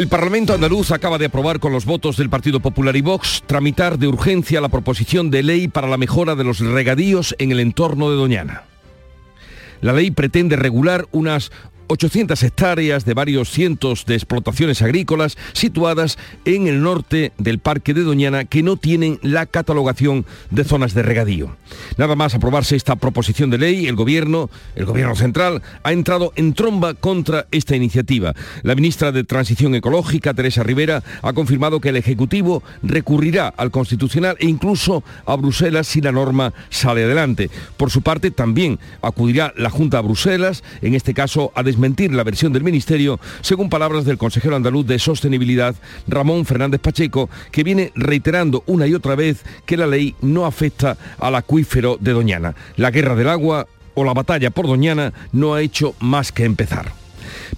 [0.00, 3.98] El Parlamento andaluz acaba de aprobar con los votos del Partido Popular y Vox tramitar
[3.98, 8.08] de urgencia la proposición de ley para la mejora de los regadíos en el entorno
[8.08, 8.62] de Doñana.
[9.82, 11.52] La ley pretende regular unas
[11.90, 18.04] 800 hectáreas de varios cientos de explotaciones agrícolas situadas en el norte del Parque de
[18.04, 21.56] Doñana que no tienen la catalogación de zonas de regadío.
[21.96, 26.54] Nada más aprobarse esta proposición de ley, el gobierno, el gobierno central, ha entrado en
[26.54, 28.34] tromba contra esta iniciativa.
[28.62, 34.36] La ministra de Transición Ecológica, Teresa Rivera, ha confirmado que el Ejecutivo recurrirá al Constitucional
[34.38, 37.50] e incluso a Bruselas si la norma sale adelante.
[37.76, 42.24] Por su parte, también acudirá la Junta a Bruselas, en este caso a mentir la
[42.24, 45.74] versión del Ministerio, según palabras del consejero andaluz de Sostenibilidad,
[46.06, 50.96] Ramón Fernández Pacheco, que viene reiterando una y otra vez que la ley no afecta
[51.18, 52.54] al acuífero de Doñana.
[52.76, 56.92] La guerra del agua o la batalla por Doñana no ha hecho más que empezar.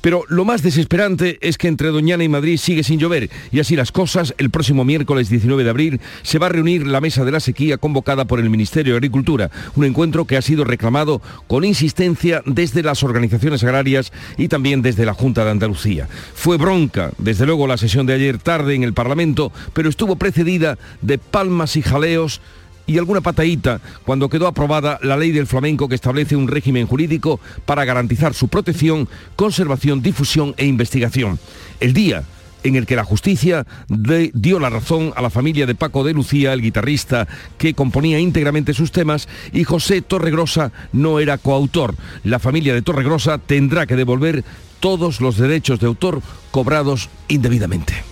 [0.00, 3.76] Pero lo más desesperante es que entre Doñana y Madrid sigue sin llover y así
[3.76, 7.32] las cosas, el próximo miércoles 19 de abril se va a reunir la mesa de
[7.32, 11.64] la sequía convocada por el Ministerio de Agricultura, un encuentro que ha sido reclamado con
[11.64, 16.08] insistencia desde las organizaciones agrarias y también desde la Junta de Andalucía.
[16.34, 20.78] Fue bronca, desde luego, la sesión de ayer tarde en el Parlamento, pero estuvo precedida
[21.00, 22.40] de palmas y jaleos
[22.86, 27.40] y alguna patadita cuando quedó aprobada la ley del flamenco que establece un régimen jurídico
[27.66, 31.38] para garantizar su protección, conservación, difusión e investigación.
[31.80, 32.24] El día
[32.64, 36.52] en el que la justicia dio la razón a la familia de Paco de Lucía,
[36.52, 37.26] el guitarrista
[37.58, 41.94] que componía íntegramente sus temas, y José Torregrosa no era coautor.
[42.24, 44.44] La familia de Torregrosa tendrá que devolver
[44.80, 48.11] todos los derechos de autor cobrados indebidamente.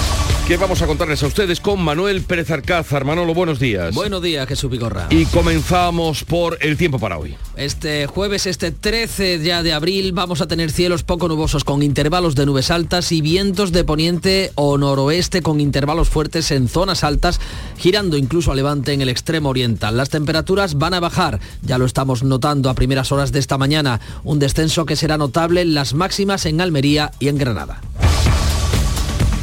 [0.47, 3.05] ¿Qué vamos a contarles a ustedes con Manuel Pérez Arcázar?
[3.05, 3.95] Manolo, buenos días.
[3.95, 5.07] Buenos días, Jesús Vigorra.
[5.09, 7.35] Y comenzamos por el tiempo para hoy.
[7.55, 12.35] Este jueves, este 13 ya de abril, vamos a tener cielos poco nubosos con intervalos
[12.35, 17.39] de nubes altas y vientos de poniente o noroeste con intervalos fuertes en zonas altas,
[17.77, 19.95] girando incluso a levante en el extremo oriental.
[19.95, 24.01] Las temperaturas van a bajar, ya lo estamos notando a primeras horas de esta mañana,
[24.23, 27.79] un descenso que será notable en las máximas en Almería y en Granada.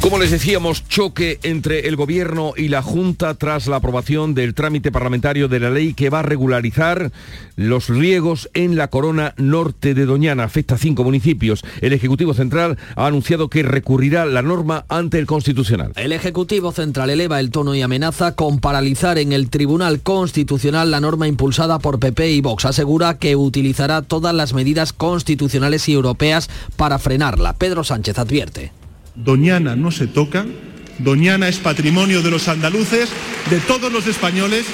[0.01, 4.93] Como les decíamos, choque entre el Gobierno y la Junta tras la aprobación del trámite
[4.93, 7.11] parlamentario de la ley que va a regularizar
[7.57, 10.45] los riegos en la corona norte de Doñana.
[10.45, 11.63] Afecta a cinco municipios.
[11.81, 15.91] El Ejecutivo Central ha anunciado que recurrirá la norma ante el Constitucional.
[15.97, 21.01] El Ejecutivo Central eleva el tono y amenaza con paralizar en el Tribunal Constitucional la
[21.01, 22.63] norma impulsada por PP y Vox.
[22.63, 27.53] Asegura que utilizará todas las medidas constitucionales y europeas para frenarla.
[27.53, 28.71] Pedro Sánchez advierte.
[29.23, 30.45] Doñana no se toca,
[30.99, 33.09] Doñana es patrimonio de los andaluces,
[33.49, 34.65] de todos los españoles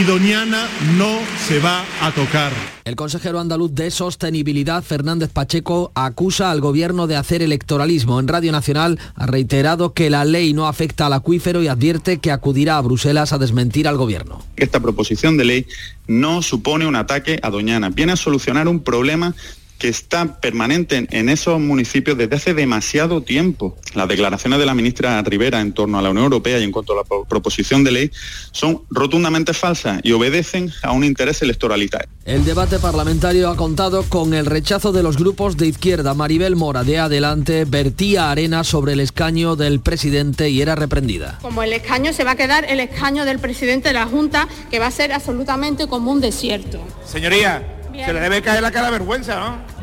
[0.00, 0.66] y Doñana
[0.96, 2.52] no se va a tocar.
[2.84, 8.18] El consejero andaluz de Sostenibilidad, Fernández Pacheco, acusa al gobierno de hacer electoralismo.
[8.18, 12.30] En Radio Nacional ha reiterado que la ley no afecta al acuífero y advierte que
[12.30, 14.42] acudirá a Bruselas a desmentir al gobierno.
[14.56, 15.66] Esta proposición de ley
[16.06, 19.34] no supone un ataque a Doñana, viene a solucionar un problema
[19.82, 23.76] que está permanente en esos municipios desde hace demasiado tiempo.
[23.94, 26.92] Las declaraciones de la ministra Rivera en torno a la Unión Europea y en cuanto
[26.92, 28.10] a la proposición de ley
[28.52, 32.08] son rotundamente falsas y obedecen a un interés electoralitario.
[32.24, 36.14] El debate parlamentario ha contado con el rechazo de los grupos de izquierda.
[36.14, 41.40] Maribel Mora de Adelante vertía arena sobre el escaño del presidente y era reprendida.
[41.42, 44.78] Como el escaño se va a quedar el escaño del presidente de la Junta, que
[44.78, 46.78] va a ser absolutamente como un desierto.
[47.04, 49.82] Señoría, se le debe caer la cara vergüenza, ¿no?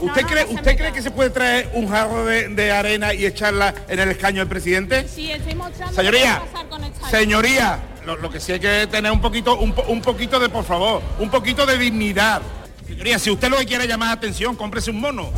[0.00, 3.98] ¿usted, cree, ¿usted cree que se puede traer un jarro de, arena y echarla en
[3.98, 5.06] el escaño del presidente?
[5.06, 6.42] Sí, estoy mostrando Señoría,
[7.10, 11.02] señoría, lo, que sí hay que tener un poquito, un, un poquito de, por favor,
[11.18, 12.40] un poquito de dignidad.
[12.86, 15.30] Señoría, si usted lo que quiere llamar atención, cómprese un mono.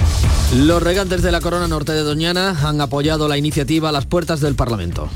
[0.54, 4.40] Los regantes de la Corona Norte de Doñana han apoyado la iniciativa a las puertas
[4.40, 5.08] del Parlamento.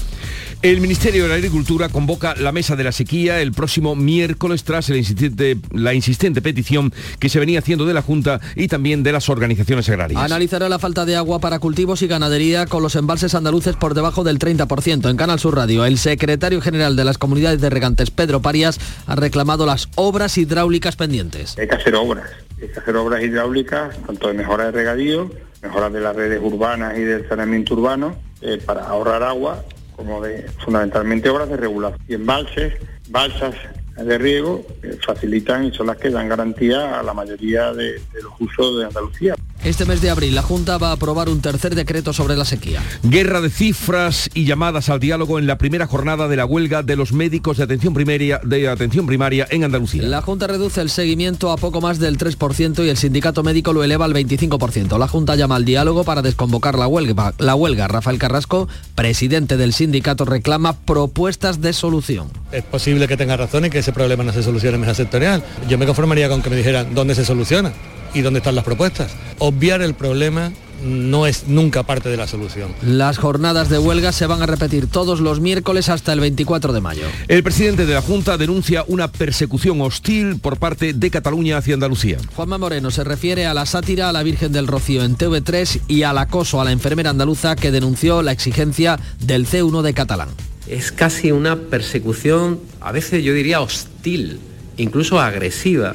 [0.65, 4.89] El Ministerio de la Agricultura convoca la mesa de la sequía el próximo miércoles tras
[4.89, 9.87] la insistente petición que se venía haciendo de la Junta y también de las organizaciones
[9.91, 10.23] agrarias.
[10.23, 14.25] Analizará la falta de agua para cultivos y ganadería con los embalses andaluces por debajo
[14.25, 15.11] del 30%.
[15.11, 19.17] En Canal Sur Radio, el secretario general de las comunidades de regantes, Pedro Parias, ha
[19.17, 21.59] reclamado las obras hidráulicas pendientes.
[21.59, 25.31] Hay que hacer obras Hay que hacer obras hidráulicas, tanto de mejora de regadío,
[25.63, 29.63] mejora de las redes urbanas y del saneamiento urbano, eh, para ahorrar agua,
[29.97, 32.01] como de fundamentalmente obras de regulación.
[32.09, 32.75] Y embalses,
[33.09, 33.55] balsas
[33.97, 38.23] de riego eh, facilitan y son las que dan garantía a la mayoría de, de
[38.23, 39.35] los usos de Andalucía.
[39.65, 42.83] Este mes de abril la Junta va a aprobar un tercer decreto sobre la sequía.
[43.03, 46.97] Guerra de cifras y llamadas al diálogo en la primera jornada de la huelga de
[46.97, 50.03] los médicos de atención primaria, de atención primaria en Andalucía.
[50.03, 53.83] La Junta reduce el seguimiento a poco más del 3% y el sindicato médico lo
[53.83, 54.99] eleva al 25%.
[54.99, 57.33] La Junta llama al diálogo para desconvocar la huelga.
[57.39, 62.29] La huelga, Rafael Carrasco, presidente del sindicato, reclama propuestas de solución.
[62.53, 65.43] Es posible que tenga razón y que ese problema no se solucione en mesa sectorial.
[65.71, 67.73] Yo me conformaría con que me dijeran dónde se soluciona
[68.15, 69.13] y dónde están las propuestas.
[69.39, 70.53] Obviar el problema
[70.83, 72.73] no es nunca parte de la solución.
[72.83, 76.81] Las jornadas de huelga se van a repetir todos los miércoles hasta el 24 de
[76.81, 77.07] mayo.
[77.29, 82.19] El presidente de la Junta denuncia una persecución hostil por parte de Cataluña hacia Andalucía.
[82.35, 86.03] Juanma Moreno se refiere a la sátira a la Virgen del Rocío en TV3 y
[86.03, 90.29] al acoso a la enfermera andaluza que denunció la exigencia del C1 de catalán.
[90.67, 94.41] Es casi una persecución, a veces yo diría hostil,
[94.79, 95.95] incluso agresiva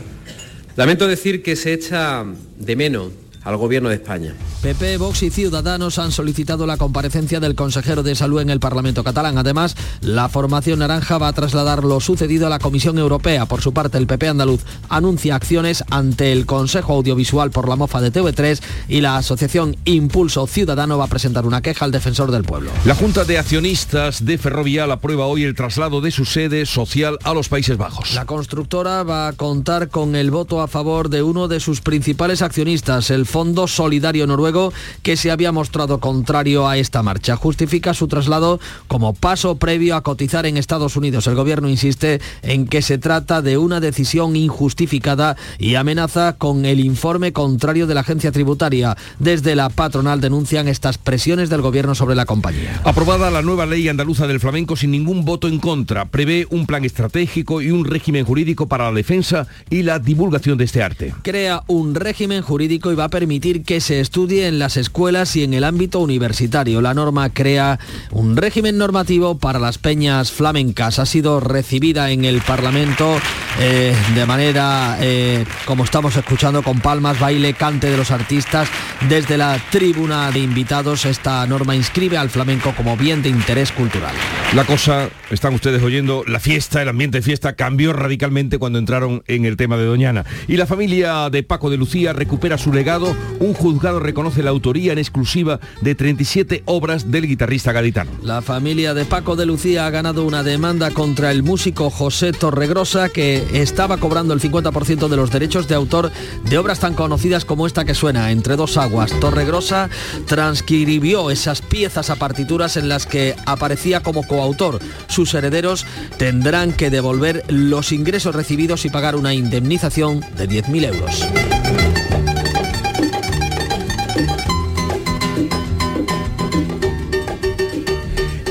[0.80, 2.24] Lamento decir que se echa
[2.58, 3.12] de menos
[3.50, 4.36] al Gobierno de España.
[4.62, 9.04] PP, Vox y Ciudadanos han solicitado la comparecencia del consejero de Salud en el Parlamento
[9.04, 9.38] catalán.
[9.38, 13.46] Además, la formación naranja va a trasladar lo sucedido a la Comisión Europea.
[13.46, 18.01] Por su parte, el PP andaluz anuncia acciones ante el Consejo Audiovisual por la mofa
[18.01, 22.44] de TV3 y la Asociación Impulso Ciudadano va a presentar una queja al defensor del
[22.44, 22.69] pueblo.
[22.86, 27.34] La Junta de Accionistas de Ferrovial aprueba hoy el traslado de su sede social a
[27.34, 28.13] los Países Bajos.
[28.13, 32.42] La constructora va a contar con el voto a favor de uno de sus principales
[32.42, 37.36] accionistas, el Fondo Solidario Noruego que se había mostrado contrario a esta marcha.
[37.36, 41.28] Justifica su traslado como paso previo a cotizar en Estados Unidos.
[41.28, 46.80] El gobierno insiste en que se trata de una decisión injustificada y amenaza con el
[46.80, 48.98] informe contrario de la agencia tributaria.
[49.20, 52.82] Desde la patronal denuncian estas presiones del gobierno sobre la compañía.
[52.84, 56.06] Aprobada la nueva ley andaluza del flamenco sin ningún voto en contra.
[56.06, 60.66] Prevé un plan estratégico y un régimen jurídico para la defensa y la divulgación de
[60.66, 61.14] este arte.
[61.22, 65.44] Crea un régimen jurídico y va a permitir que se estudie en las escuelas y
[65.44, 66.80] en el ámbito universitario.
[66.80, 67.77] La norma crea
[68.12, 71.00] un régimen normativo para las peñas flamencas.
[71.00, 73.18] Ha sido recibida en el Parlamento
[73.60, 78.69] eh, de manera, eh, como estamos escuchando, con palmas, baile, cante de los artistas.
[79.10, 84.13] Desde la tribuna de invitados, esta norma inscribe al flamenco como bien de interés cultural.
[84.56, 89.24] La cosa, están ustedes oyendo, la fiesta, el ambiente de fiesta cambió radicalmente cuando entraron
[89.27, 90.24] en el tema de Doñana.
[90.48, 93.09] Y la familia de Paco de Lucía recupera su legado.
[93.40, 98.12] Un juzgado reconoce la autoría en exclusiva de 37 obras del guitarrista gaditano.
[98.24, 103.10] La familia de Paco de Lucía ha ganado una demanda contra el músico José Torregrosa
[103.10, 106.12] que estaba cobrando el 50% de los derechos de autor
[106.50, 109.12] de obras tan conocidas como esta que suena, Entre dos aguas.
[109.20, 109.90] Torregrosa
[110.26, 114.80] transcribió esas piezas a partituras en las que aparecía como coautor.
[115.08, 115.86] Sus herederos
[116.18, 121.99] tendrán que devolver los ingresos recibidos y pagar una indemnización de 10.000 euros.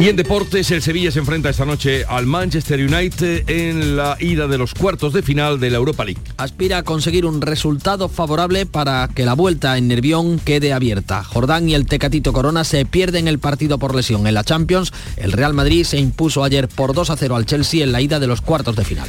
[0.00, 4.46] Y en deportes, el Sevilla se enfrenta esta noche al Manchester United en la ida
[4.46, 6.20] de los cuartos de final de la Europa League.
[6.36, 11.24] Aspira a conseguir un resultado favorable para que la vuelta en Nervión quede abierta.
[11.24, 14.28] Jordán y el Tecatito Corona se pierden el partido por lesión.
[14.28, 17.82] En la Champions, el Real Madrid se impuso ayer por 2 a 0 al Chelsea
[17.82, 19.08] en la ida de los cuartos de final.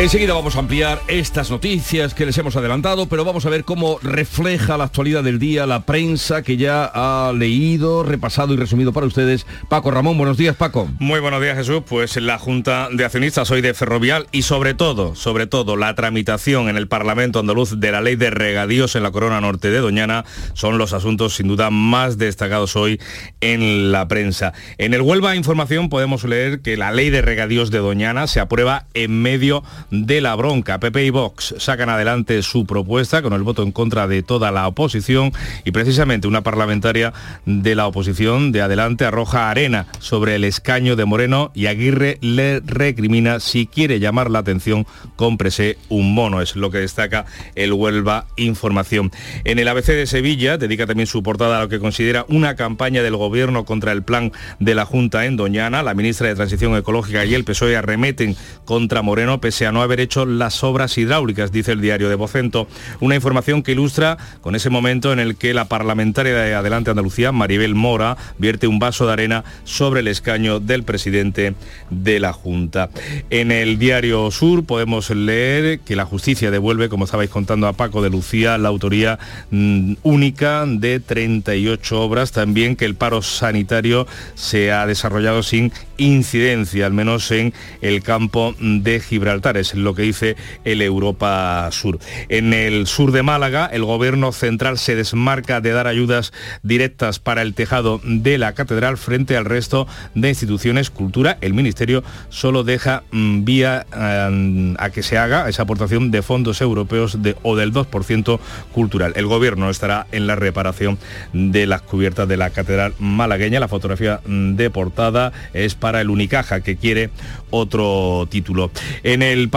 [0.00, 3.98] Enseguida vamos a ampliar estas noticias que les hemos adelantado, pero vamos a ver cómo
[4.02, 9.06] refleja la actualidad del día la prensa que ya ha leído, repasado y resumido para
[9.06, 9.46] ustedes.
[9.68, 10.88] Paco Ramón, buenos días Paco.
[10.98, 15.14] Muy buenos días Jesús, pues la Junta de Accionistas hoy de Ferrovial y sobre todo,
[15.16, 19.10] sobre todo la tramitación en el Parlamento andaluz de la ley de regadíos en la
[19.10, 22.98] corona norte de Doñana son los asuntos sin duda más destacados hoy
[23.42, 24.54] en la prensa.
[24.78, 28.86] En el Huelva Información podemos leer que la ley de regadíos de Doñana se aprueba
[28.94, 30.80] en medio de la bronca.
[30.80, 34.66] PP y Vox sacan adelante su propuesta con el voto en contra de toda la
[34.66, 35.32] oposición
[35.64, 37.12] y precisamente una parlamentaria
[37.46, 42.60] de la oposición de adelante arroja arena sobre el escaño de Moreno y Aguirre le
[42.60, 46.40] recrimina si quiere llamar la atención, cómprese un mono.
[46.40, 49.10] Es lo que destaca el Huelva Información.
[49.44, 53.02] En el ABC de Sevilla dedica también su portada a lo que considera una campaña
[53.02, 55.82] del gobierno contra el plan de la Junta en Doñana.
[55.82, 59.84] La ministra de Transición Ecológica y el PSOE arremeten contra Moreno pese a no no
[59.84, 62.68] haber hecho las obras hidráulicas, dice el diario de Vocento.
[63.00, 67.32] Una información que ilustra con ese momento en el que la parlamentaria de Adelante Andalucía,
[67.32, 71.54] Maribel Mora, vierte un vaso de arena sobre el escaño del presidente
[71.88, 72.90] de la Junta.
[73.30, 78.02] En el diario Sur podemos leer que la justicia devuelve, como estabais contando a Paco
[78.02, 79.18] de Lucía, la autoría
[79.50, 82.32] mm, única de 38 obras.
[82.32, 88.54] También que el paro sanitario se ha desarrollado sin incidencia, al menos en el campo
[88.58, 91.98] de Gibraltar, lo que dice el Europa Sur.
[92.28, 97.42] En el sur de Málaga, el gobierno central se desmarca de dar ayudas directas para
[97.42, 101.38] el tejado de la catedral frente al resto de instituciones cultura.
[101.40, 106.60] El ministerio solo deja mm, vía mm, a que se haga esa aportación de fondos
[106.60, 108.38] europeos o del 2%
[108.72, 109.12] cultural.
[109.16, 110.98] El gobierno estará en la reparación
[111.32, 113.60] de las cubiertas de la catedral malagueña.
[113.60, 117.10] La fotografía mm, de portada es para el Unicaja, que quiere
[117.50, 118.70] otro título.
[119.02, 119.48] En el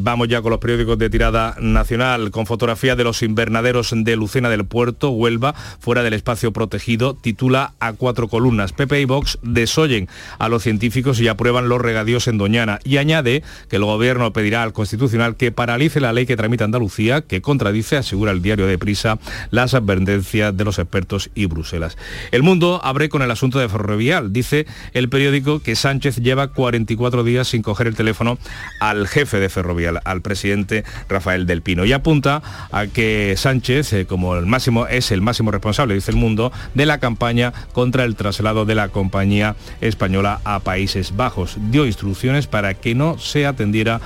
[0.00, 4.48] vamos ya con los periódicos de tirada nacional, con fotografía de los invernaderos de Lucena
[4.48, 8.72] del Puerto, Huelva, fuera del espacio protegido, titula a cuatro columnas.
[8.72, 10.08] Pepe y Vox desoyen
[10.40, 14.64] a los científicos y aprueban los regadíos en Doñana y añade que el gobierno pedirá
[14.64, 18.78] al Constitucional que paralice la ley que tramita Andalucía, que contradice, asegura el diario de
[18.78, 21.96] Prisa, las advertencias de los expertos y Bruselas.
[22.32, 24.32] El mundo abre con el asunto de Ferrovial.
[24.32, 28.38] Dice el periódico que Sánchez lleva 44 días sin coger el teléfono
[28.80, 31.84] al jefe de Ferrovial, al presidente Rafael del Pino.
[31.84, 36.16] Y apunta a que Sánchez, eh, como el máximo, es el máximo responsable, dice el
[36.16, 41.56] mundo, de la campaña contra el traslado de la compañía española a Países Bajos.
[41.70, 44.00] Dio instrucciones para que no se atendiera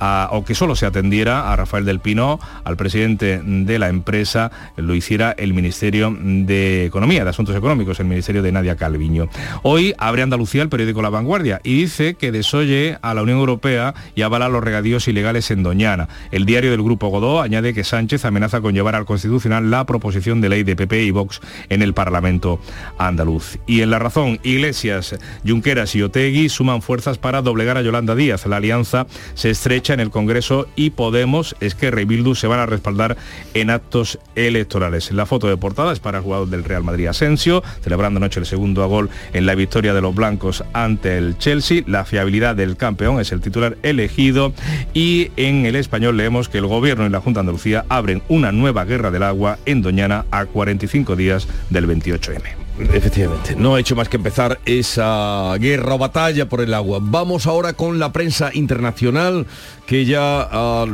[0.00, 4.94] o que solo se atendiera a Rafael del Pino, al presidente de la empresa, lo
[4.94, 9.28] hiciera el Ministerio de Economía, de Asuntos Económicos, el Ministerio de Nadia Calviño.
[9.62, 13.94] Hoy abre Andalucía el periódico La Vanguardia y dice que desoye a la Unión Europea
[14.14, 16.08] y avala los regadíos ilegales en Doñana.
[16.30, 20.40] El diario del Grupo Godó añade que Sánchez amenaza con llevar al Constitucional la proposición
[20.40, 22.60] de ley de PP y Vox en el Parlamento
[22.98, 23.58] andaluz.
[23.66, 28.46] Y en la razón, Iglesias, Junqueras y Otegui suman fuerzas para doblegar a Yolanda Díaz.
[28.46, 32.60] La alianza se estrecha en el Congreso y Podemos, es que y Bildu se van
[32.60, 33.16] a respaldar
[33.54, 35.10] en actos electorales.
[35.12, 38.46] La foto de portada es para el jugador del Real Madrid Asensio, celebrando anoche el
[38.46, 41.82] segundo a gol en la victoria de los blancos ante el Chelsea.
[41.86, 44.52] La fiabilidad del campeón es el titular elegido
[44.94, 48.52] y en el español leemos que el gobierno y la Junta de Andalucía abren una
[48.52, 52.65] nueva guerra del agua en Doñana a 45 días del 28M.
[52.78, 56.98] Efectivamente, no ha hecho más que empezar esa guerra o batalla por el agua.
[57.00, 59.46] Vamos ahora con la prensa internacional
[59.86, 60.86] que ya ha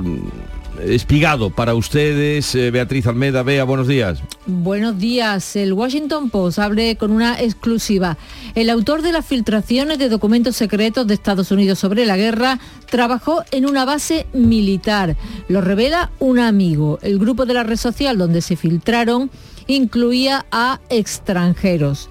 [0.80, 2.54] espigado para ustedes.
[2.54, 4.20] Eh, Beatriz Almeda, Bea, buenos días.
[4.46, 5.56] Buenos días.
[5.56, 8.16] El Washington Post abre con una exclusiva.
[8.54, 12.58] El autor de las filtraciones de documentos secretos de Estados Unidos sobre la guerra
[12.90, 15.16] trabajó en una base militar.
[15.48, 16.98] Lo revela un amigo.
[17.02, 19.30] El grupo de la red social donde se filtraron
[19.66, 22.08] incluía a extranjeros.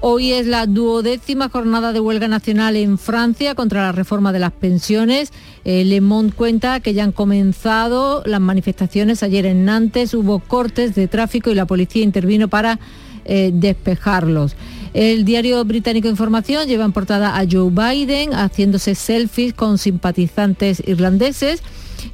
[0.00, 4.52] Hoy es la duodécima jornada de huelga nacional en Francia contra la reforma de las
[4.52, 5.32] pensiones.
[5.64, 9.24] Eh, Le Monde cuenta que ya han comenzado las manifestaciones.
[9.24, 12.78] Ayer en Nantes hubo cortes de tráfico y la policía intervino para
[13.24, 14.54] eh, despejarlos.
[14.94, 21.60] El diario británico Información lleva en portada a Joe Biden haciéndose selfies con simpatizantes irlandeses.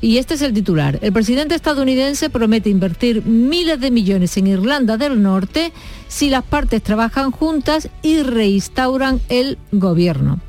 [0.00, 0.98] Y este es el titular.
[1.02, 5.72] El presidente estadounidense promete invertir miles de millones en Irlanda del Norte
[6.08, 10.40] si las partes trabajan juntas y reinstauran el gobierno.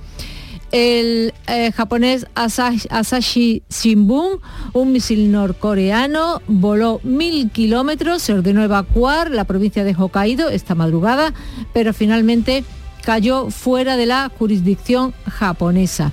[0.71, 4.41] El eh, japonés Asahi, Shimbun,
[4.73, 11.33] un misil norcoreano, voló mil kilómetros, se ordenó evacuar la provincia de Hokkaido esta madrugada,
[11.73, 12.65] pero finalmente
[13.05, 16.12] cayó fuera de la jurisdicción japonesa.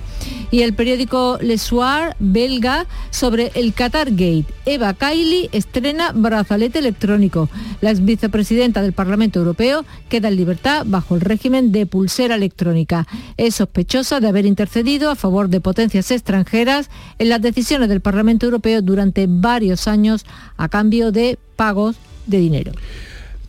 [0.51, 4.45] Y el periódico Le Soir belga sobre el Qatar Gate.
[4.65, 7.49] Eva Kaili estrena brazalete electrónico.
[7.81, 13.07] La ex vicepresidenta del Parlamento Europeo queda en libertad bajo el régimen de pulsera electrónica.
[13.37, 18.45] Es sospechosa de haber intercedido a favor de potencias extranjeras en las decisiones del Parlamento
[18.45, 20.25] Europeo durante varios años
[20.57, 21.95] a cambio de pagos
[22.27, 22.71] de dinero.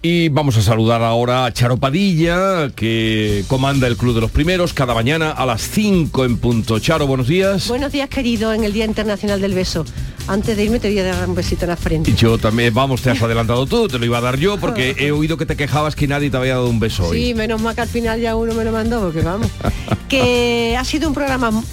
[0.07, 4.75] Y vamos a saludar ahora a Charo Padilla, que comanda el Club de los Primeros
[4.75, 6.79] cada mañana a las 5 en punto.
[6.79, 7.69] Charo, buenos días.
[7.69, 9.87] Buenos días, querido, en el Día Internacional del Beso.
[10.27, 12.11] antes de irme te voy a dar un besito en la frente.
[12.11, 14.95] Y yo también, vamos, te has adelantado tú, te lo iba a dar yo porque
[14.99, 17.23] he oído que te quejabas que nadie te había dado un beso hoy.
[17.23, 19.49] Sí, menos mal que al final ya uno me lo mandó, porque vamos.
[20.11, 21.65] que ha sido un programa, mm,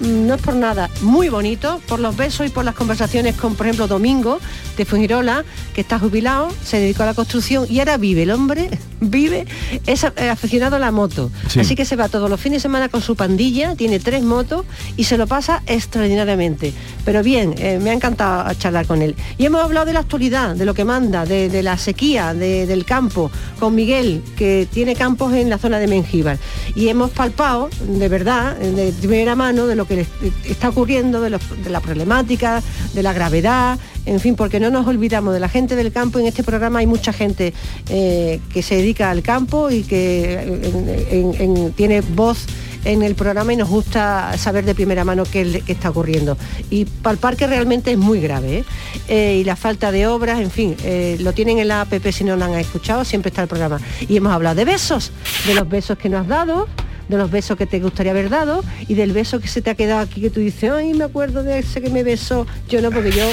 [0.00, 3.54] mm, no es por nada, muy bonito, por los besos y por las conversaciones con,
[3.54, 4.40] por ejemplo, Domingo
[4.76, 8.70] de Fuengirola, que está jubilado, se dedicó a la construcción y ahora vive, el hombre
[9.00, 9.46] vive,
[9.86, 11.30] es eh, aficionado a la moto.
[11.48, 11.60] Sí.
[11.60, 14.64] Así que se va todos los fines de semana con su pandilla, tiene tres motos
[14.96, 16.72] y se lo pasa extraordinariamente.
[17.04, 19.14] Pero bien, eh, me ha encantado charlar con él.
[19.38, 22.66] Y hemos hablado de la actualidad, de lo que manda, de, de la sequía, de-
[22.66, 26.38] del campo, con Miguel, que tiene campos en la zona de Mengíbar.
[26.74, 30.06] Y hemos palpado, de verdad, de primera mano, de lo que le
[30.44, 32.62] está ocurriendo, de, los- de la problemática,
[32.94, 36.18] de la gravedad, en fin, porque no nos olvidamos de la gente del campo.
[36.18, 37.52] En este programa hay mucha gente
[37.88, 42.46] eh, que se dedica al campo y que en- en- en- tiene voz
[42.84, 46.36] en el programa y nos gusta saber de primera mano qué, es- qué está ocurriendo.
[46.70, 48.58] Y palpar que realmente es muy grave.
[48.58, 48.64] ¿eh?
[49.08, 50.76] Eh, y la falta de obras, en fin,
[51.20, 53.80] lo tienen en la app si no lo han escuchado, siempre está el programa.
[54.08, 55.12] Y hemos hablado de besos,
[55.46, 56.66] de los besos que nos has dado
[57.08, 59.74] de los besos que te gustaría haber dado y del beso que se te ha
[59.74, 62.46] quedado aquí que tú dices, ay, me acuerdo de ese que me besó.
[62.68, 63.24] Yo no, porque yo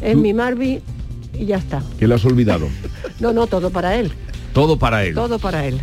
[0.00, 0.80] es mi Marvi
[1.38, 1.82] y ya está.
[1.98, 2.68] Que lo has olvidado.
[3.20, 4.10] No, no, todo para él.
[4.54, 5.14] Todo para él.
[5.14, 5.78] Todo para él.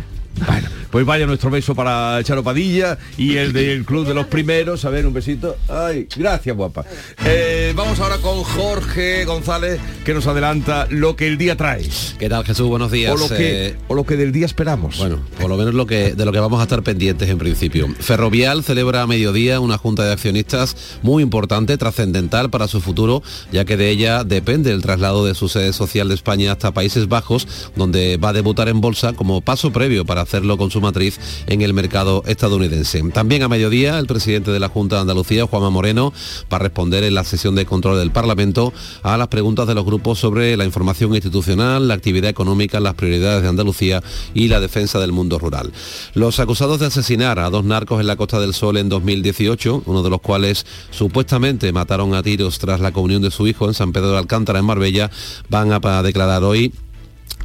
[0.90, 4.84] Pues vaya nuestro beso para Charo Padilla y el del Club de los Primeros.
[4.84, 5.56] A ver, un besito.
[5.68, 6.84] Ay, gracias, guapa.
[7.24, 11.86] Eh, vamos ahora con Jorge González, que nos adelanta lo que el día trae.
[12.18, 12.68] ¿Qué tal Jesús?
[12.68, 13.12] Buenos días.
[13.12, 14.98] O lo que, Eh, o lo que del día esperamos.
[14.98, 17.86] Bueno, por lo menos lo que, de lo que vamos a estar pendientes en principio.
[17.98, 23.64] Ferrovial celebra a mediodía una junta de accionistas muy importante, trascendental para su futuro, ya
[23.64, 27.46] que de ella depende el traslado de su sede social de España hasta Países Bajos,
[27.76, 31.62] donde va a debutar en bolsa como paso previo para hacerlo con su matriz en
[31.62, 33.02] el mercado estadounidense.
[33.12, 36.12] También a mediodía el presidente de la Junta de Andalucía, Juanma Moreno,
[36.52, 39.84] va a responder en la sesión de control del Parlamento a las preguntas de los
[39.84, 44.02] grupos sobre la información institucional, la actividad económica, las prioridades de Andalucía
[44.34, 45.72] y la defensa del mundo rural.
[46.14, 50.02] Los acusados de asesinar a dos narcos en la Costa del Sol en 2018, uno
[50.02, 53.92] de los cuales supuestamente mataron a tiros tras la comunión de su hijo en San
[53.92, 55.10] Pedro de Alcántara, en Marbella,
[55.48, 56.72] van a declarar hoy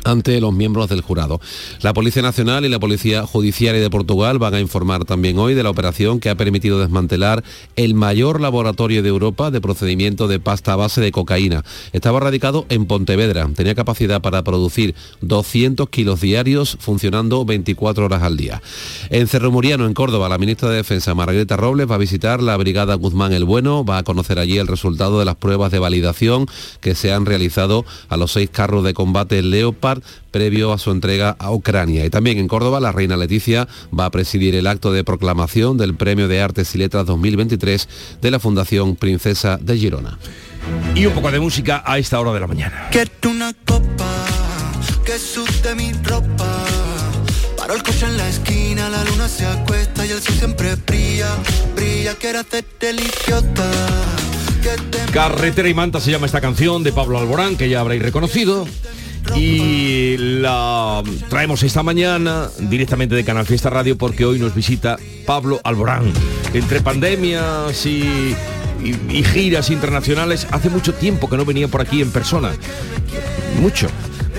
[0.04, 1.40] ante los miembros del jurado.
[1.82, 5.64] La Policía Nacional y la Policía Judiciaria de Portugal van a informar también hoy de
[5.64, 7.44] la operación que ha permitido desmantelar
[7.76, 11.64] el mayor laboratorio de Europa de procedimiento de pasta base de cocaína.
[11.92, 13.50] Estaba radicado en Pontevedra.
[13.56, 18.62] Tenía capacidad para producir 200 kilos diarios funcionando 24 horas al día.
[19.10, 22.58] En Cerro Muriano, en Córdoba, la ministra de Defensa, Margarita Robles, va a visitar la
[22.58, 26.46] Brigada Guzmán el Bueno, va a conocer allí el resultado de las pruebas de validación
[26.82, 29.93] que se han realizado a los seis carros de combate Leopard
[30.32, 32.06] previo a su entrega a Ucrania.
[32.06, 35.96] Y también en Córdoba, la reina Leticia va a presidir el acto de proclamación del
[35.96, 37.88] Premio de Artes y Letras 2023
[38.22, 40.18] de la Fundación Princesa de Girona.
[40.96, 42.88] Y un poco de música a esta hora de la mañana.
[42.92, 44.26] Quiero una copa
[45.06, 46.66] que sude mi ropa.
[47.58, 51.30] Paro el coche en la esquina, la luna se acuesta y el sol siempre brilla,
[51.76, 52.16] brilla.
[52.16, 53.72] Quiero hacerte el idiota.
[54.62, 58.02] Que te Carretera y Manta se llama esta canción de Pablo Alborán, que ya habréis
[58.02, 58.66] reconocido.
[59.36, 65.60] Y la traemos esta mañana directamente de Canal Fiesta Radio porque hoy nos visita Pablo
[65.64, 66.12] Alborán.
[66.54, 68.36] Entre pandemias y,
[69.34, 72.52] giras internacionales, hace mucho tiempo que no venía por aquí en persona.
[73.60, 73.88] Mucho.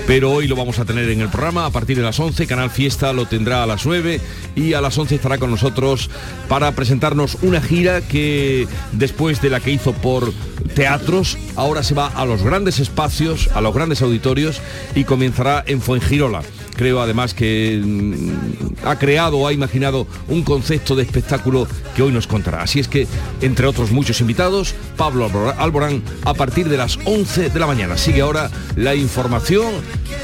[0.07, 2.47] Pero hoy lo vamos a tener en el programa a partir de las 11.
[2.47, 4.21] Canal Fiesta lo tendrá a las 9
[4.55, 6.11] y a las 11 estará con nosotros
[6.47, 10.33] para presentarnos una gira que después de la que hizo por
[10.75, 14.61] teatros, ahora se va a los grandes espacios, a los grandes auditorios
[14.95, 16.43] y comenzará en Fuengirola.
[16.77, 22.13] Creo además que mm, ha creado o ha imaginado un concepto de espectáculo que hoy
[22.13, 22.63] nos contará.
[22.63, 23.07] Así es que,
[23.41, 27.97] entre otros muchos invitados, Pablo Alborán a partir de las 11 de la mañana.
[27.97, 29.73] Sigue ahora la información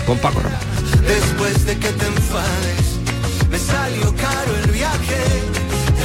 [0.06, 0.40] con Paco.
[1.06, 2.98] Después de que te enfades,
[3.50, 5.22] me salió caro el viaje.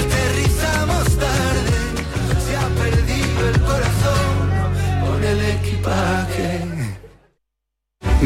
[0.02, 1.72] Aterrizamos tarde,
[2.46, 4.34] se ha perdido el corazón
[5.02, 6.35] con el equipaje.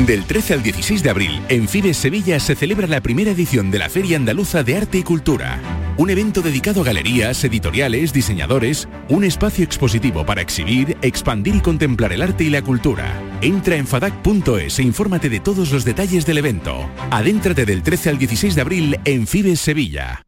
[0.06, 3.80] Del 13 al 16 de abril, en Fibes Sevilla se celebra la primera edición de
[3.80, 5.60] la Feria Andaluza de Arte y Cultura.
[5.98, 12.14] Un evento dedicado a galerías, editoriales, diseñadores, un espacio expositivo para exhibir, expandir y contemplar
[12.14, 13.14] el arte y la cultura.
[13.42, 16.90] Entra en fadac.es e infórmate de todos los detalles del evento.
[17.12, 20.24] Adéntrate del 13 al 16 de abril en Fibes Sevilla.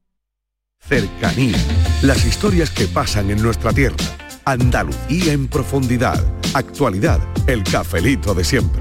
[0.82, 1.58] Cercanía.
[2.02, 3.96] Las historias que pasan en nuestra tierra.
[4.44, 6.22] Andalucía en profundidad.
[6.54, 7.22] Actualidad.
[7.48, 8.81] El cafelito de siempre.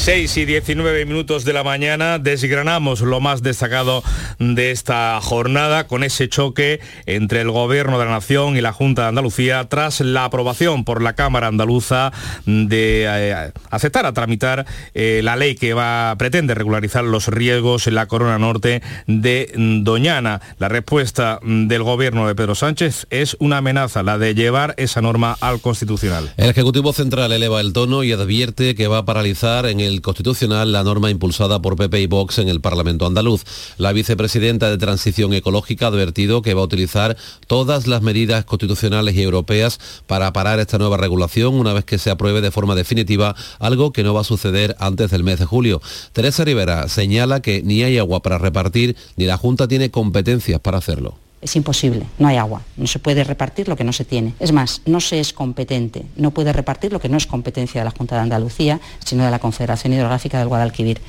[0.00, 4.02] 6 y 19 minutos de la mañana desgranamos lo más destacado
[4.38, 9.02] de esta jornada con ese choque entre el Gobierno de la Nación y la Junta
[9.02, 12.12] de Andalucía tras la aprobación por la Cámara Andaluza
[12.46, 17.94] de eh, aceptar a tramitar eh, la ley que va, pretende regularizar los riesgos en
[17.94, 20.40] la corona norte de Doñana.
[20.58, 25.36] La respuesta del Gobierno de Pedro Sánchez es una amenaza, la de llevar esa norma
[25.42, 26.32] al Constitucional.
[26.38, 30.72] El Ejecutivo Central eleva el tono y advierte que va a paralizar en el Constitucional
[30.72, 33.42] la norma impulsada por PP y Vox en el Parlamento andaluz.
[33.76, 37.16] La vicepresidenta de Transición Ecológica ha advertido que va a utilizar
[37.48, 42.10] todas las medidas constitucionales y europeas para parar esta nueva regulación una vez que se
[42.10, 45.82] apruebe de forma definitiva, algo que no va a suceder antes del mes de julio.
[46.12, 50.78] Teresa Rivera señala que ni hay agua para repartir ni la Junta tiene competencias para
[50.78, 51.16] hacerlo.
[51.42, 54.34] Es imposible, no hay agua, no se puede repartir lo que no se tiene.
[54.40, 57.86] Es más, no se es competente, no puede repartir lo que no es competencia de
[57.86, 61.00] la Junta de Andalucía, sino de la Confederación Hidrográfica del Guadalquivir.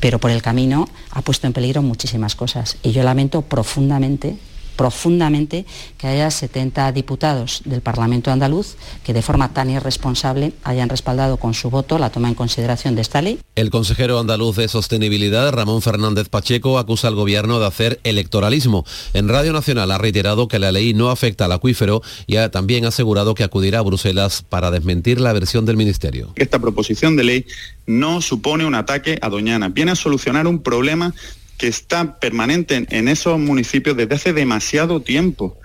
[0.00, 4.36] Pero por el camino ha puesto en peligro muchísimas cosas y yo lamento profundamente
[4.78, 5.66] profundamente
[5.98, 11.52] que haya 70 diputados del Parlamento andaluz que de forma tan irresponsable hayan respaldado con
[11.52, 13.40] su voto la toma en consideración de esta ley.
[13.56, 18.86] El consejero andaluz de Sostenibilidad, Ramón Fernández Pacheco, acusa al gobierno de hacer electoralismo.
[19.14, 22.84] En Radio Nacional ha reiterado que la ley no afecta al acuífero y ha también
[22.84, 26.32] asegurado que acudirá a Bruselas para desmentir la versión del Ministerio.
[26.36, 27.46] Esta proposición de ley
[27.86, 31.12] no supone un ataque a Doñana, viene a solucionar un problema
[31.58, 35.58] que está permanente en, esos municipios desde hace demasiado tiempo.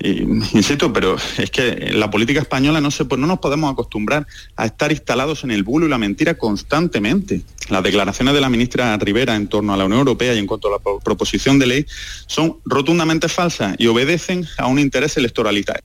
[0.00, 5.44] Insisto, pero es que la política española no, no nos podemos acostumbrar a estar instalados
[5.44, 7.40] en el bulo y la mentira constantemente.
[7.70, 10.68] Las declaraciones de la ministra Rivera en torno a la Unión Europea y en cuanto
[10.68, 11.86] a la pro- proposición de ley
[12.26, 15.82] son rotundamente falsas y obedecen a un interés electoralitario.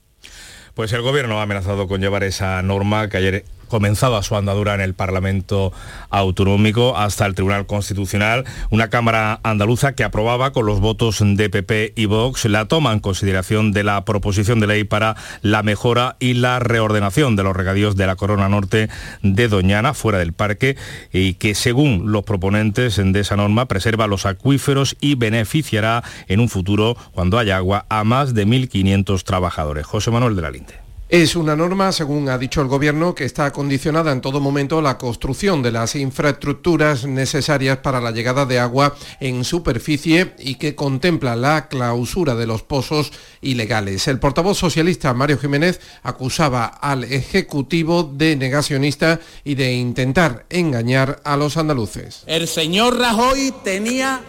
[0.74, 4.82] Pues el gobierno ha amenazado con llevar esa norma que ayer comenzaba su andadura en
[4.82, 5.72] el Parlamento
[6.10, 11.94] Autonómico hasta el Tribunal Constitucional, una Cámara andaluza que aprobaba con los votos de PP
[11.96, 16.34] y Vox la toma en consideración de la proposición de ley para la mejora y
[16.34, 18.90] la reordenación de los regadíos de la Corona Norte
[19.22, 20.76] de Doñana, fuera del parque,
[21.12, 26.48] y que según los proponentes de esa norma preserva los acuíferos y beneficiará en un
[26.48, 29.86] futuro, cuando haya agua, a más de 1.500 trabajadores.
[29.86, 30.89] José Manuel de la Linde.
[31.10, 34.96] Es una norma, según ha dicho el Gobierno, que está condicionada en todo momento la
[34.96, 41.34] construcción de las infraestructuras necesarias para la llegada de agua en superficie y que contempla
[41.34, 44.06] la clausura de los pozos ilegales.
[44.06, 51.36] El portavoz socialista Mario Jiménez acusaba al Ejecutivo de negacionista y de intentar engañar a
[51.36, 52.22] los andaluces.
[52.28, 54.20] El señor Rajoy tenía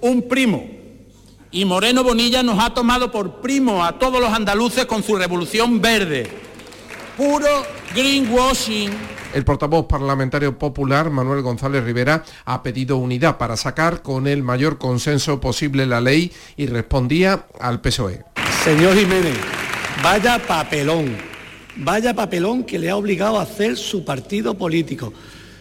[0.00, 0.79] un primo
[1.52, 5.80] y Moreno Bonilla nos ha tomado por primo a todos los andaluces con su revolución
[5.80, 6.30] verde.
[7.16, 7.48] Puro
[7.94, 8.90] greenwashing.
[9.34, 14.78] El portavoz parlamentario popular, Manuel González Rivera, ha pedido unidad para sacar con el mayor
[14.78, 18.24] consenso posible la ley y respondía al PSOE.
[18.64, 19.36] Señor Jiménez,
[20.02, 21.16] vaya papelón,
[21.76, 25.12] vaya papelón que le ha obligado a hacer su partido político.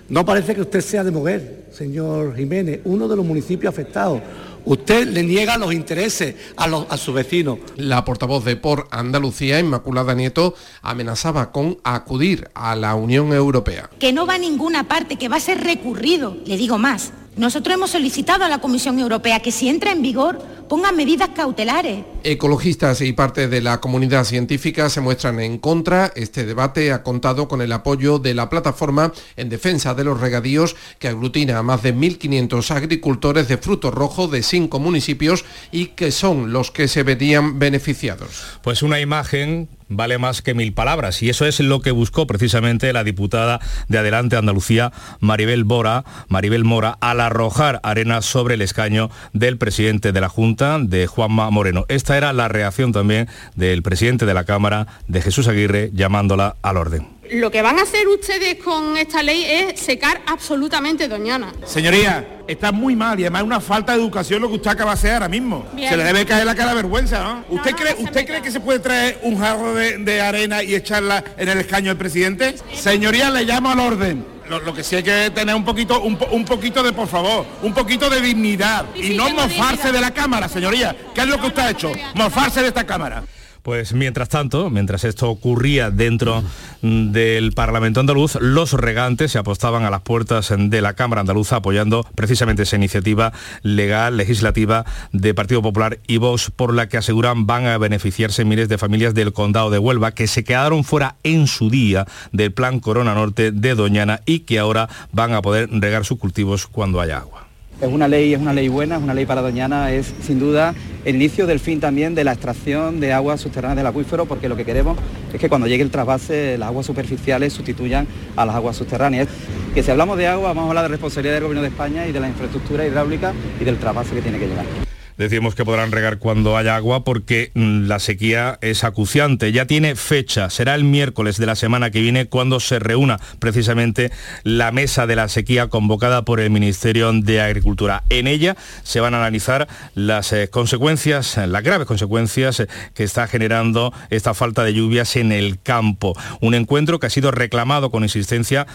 [0.07, 4.19] No parece que usted sea de Moguer, señor Jiménez, uno de los municipios afectados.
[4.65, 7.59] Usted le niega los intereses a, los, a sus vecinos.
[7.75, 13.89] La portavoz de Por Andalucía, Inmaculada Nieto, amenazaba con acudir a la Unión Europea.
[13.99, 16.37] que no va a ninguna parte, que va a ser recurrido.
[16.45, 20.41] Le digo más, nosotros hemos solicitado a la Comisión Europea que si entra en vigor
[20.69, 22.05] pongan medidas cautelares.
[22.23, 26.13] Ecologistas y parte de la comunidad científica se muestran en contra.
[26.15, 30.75] Este debate ha contado con el apoyo de la plataforma en defensa de los regadíos
[30.99, 36.11] que aglutina a más de 1.500 agricultores de frutos rojos de cinco municipios y que
[36.11, 38.59] son los que se verían beneficiados.
[38.61, 42.93] Pues una imagen vale más que mil palabras y eso es lo que buscó precisamente
[42.93, 49.09] la diputada de Adelante Andalucía, Maribel Bora, Maribel Mora, al arrojar arena sobre el escaño
[49.33, 51.85] del presidente de la Junta, de Juanma Moreno.
[51.89, 56.77] Esta era la reacción también del presidente de la Cámara, de Jesús Aguirre, llamándola al
[56.77, 57.18] orden.
[57.31, 61.53] Lo que van a hacer ustedes con esta ley es secar absolutamente Doñana.
[61.65, 64.91] Señoría, está muy mal y además es una falta de educación lo que usted acaba
[64.91, 65.65] de hacer ahora mismo.
[65.73, 65.89] Bien.
[65.89, 67.45] Se le debe caer la cara de vergüenza, ¿no?
[67.49, 71.23] ¿Usted, cree, ¿usted cree que se puede traer un jarro de, de arena y echarla
[71.37, 72.55] en el escaño del presidente?
[72.73, 74.25] Señoría, le llamo al orden.
[74.49, 77.07] lo, lo que sí hay que tener un poquito, un, po- un poquito de, por
[77.07, 80.95] favor, un poquito de dignidad y no mofarse de la cámara, señoría.
[81.13, 81.91] ¿Qué es lo que usted ha hecho?
[82.15, 83.23] Mofarse de esta cámara.
[83.63, 86.43] Pues mientras tanto, mientras esto ocurría dentro
[86.81, 92.05] del Parlamento andaluz, los regantes se apostaban a las puertas de la Cámara andaluza apoyando
[92.15, 97.65] precisamente esa iniciativa legal, legislativa de Partido Popular y Vox, por la que aseguran van
[97.67, 101.69] a beneficiarse miles de familias del condado de Huelva que se quedaron fuera en su
[101.69, 106.17] día del plan Corona Norte de Doñana y que ahora van a poder regar sus
[106.17, 107.48] cultivos cuando haya agua.
[107.81, 110.75] Es una ley, es una ley buena, es una ley para Doñana, es sin duda
[111.05, 114.57] el inicio del fin también de la extracción de aguas subterráneas del acuífero, porque lo
[114.57, 114.97] que queremos
[115.33, 119.29] es que cuando llegue el trasvase las aguas superficiales sustituyan a las aguas subterráneas.
[119.73, 122.11] Que si hablamos de agua vamos a hablar de responsabilidad del Gobierno de España y
[122.11, 124.88] de la infraestructura hidráulica y del trasvase que tiene que llegar.
[125.19, 129.51] Decimos que podrán regar cuando haya agua porque mm, la sequía es acuciante.
[129.51, 134.13] Ya tiene fecha, será el miércoles de la semana que viene cuando se reúna precisamente
[134.43, 138.03] la mesa de la sequía convocada por el Ministerio de Agricultura.
[138.07, 143.27] En ella se van a analizar las eh, consecuencias, las graves consecuencias eh, que está
[143.27, 146.17] generando esta falta de lluvias en el campo.
[146.39, 148.67] Un encuentro que ha sido reclamado con insistencia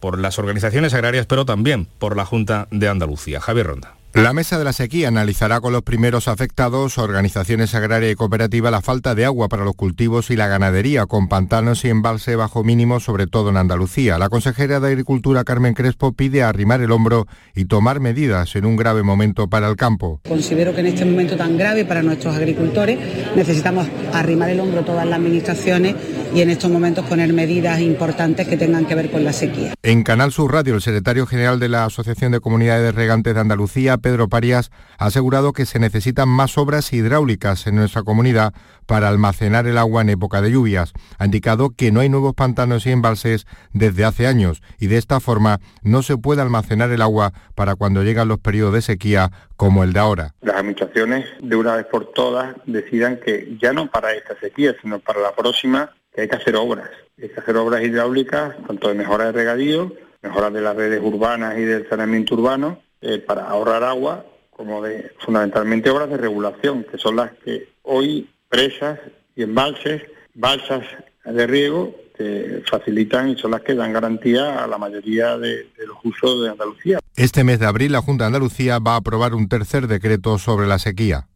[0.00, 3.40] por las organizaciones agrarias, pero también por la Junta de Andalucía.
[3.40, 4.01] Javier Ronda.
[4.14, 8.82] La Mesa de la Sequía analizará con los primeros afectados, organizaciones agraria y cooperativa, la
[8.82, 13.00] falta de agua para los cultivos y la ganadería, con pantanos y embalse bajo mínimo,
[13.00, 14.18] sobre todo en Andalucía.
[14.18, 18.76] La consejera de Agricultura, Carmen Crespo, pide arrimar el hombro y tomar medidas en un
[18.76, 20.20] grave momento para el campo.
[20.28, 22.98] Considero que en este momento tan grave para nuestros agricultores
[23.34, 25.96] necesitamos arrimar el hombro todas las administraciones
[26.34, 29.74] y en estos momentos poner medidas importantes que tengan que ver con la sequía.
[29.82, 33.98] En Canal Sur Radio, el secretario general de la Asociación de Comunidades Regantes de Andalucía,
[34.02, 38.52] Pedro Parias, ha asegurado que se necesitan más obras hidráulicas en nuestra comunidad
[38.86, 40.92] para almacenar el agua en época de lluvias.
[41.18, 45.20] Ha indicado que no hay nuevos pantanos y embalses desde hace años y de esta
[45.20, 49.84] forma no se puede almacenar el agua para cuando llegan los periodos de sequía como
[49.84, 50.34] el de ahora.
[50.42, 54.98] Las administraciones de una vez por todas decidan que ya no para esta sequía, sino
[54.98, 56.90] para la próxima, que hay que hacer obras.
[57.20, 61.56] Hay que hacer obras hidráulicas, tanto de mejora de regadío, mejora de las redes urbanas
[61.58, 66.98] y del saneamiento urbano, eh, para ahorrar agua, como de fundamentalmente obras de regulación, que
[66.98, 68.98] son las que hoy presas
[69.34, 70.02] y embalses,
[70.34, 70.84] balsas
[71.24, 75.86] de riego, que facilitan y son las que dan garantía a la mayoría de, de
[75.86, 76.98] los usos de Andalucía.
[77.16, 80.66] Este mes de abril la Junta de Andalucía va a aprobar un tercer decreto sobre
[80.66, 81.26] la sequía.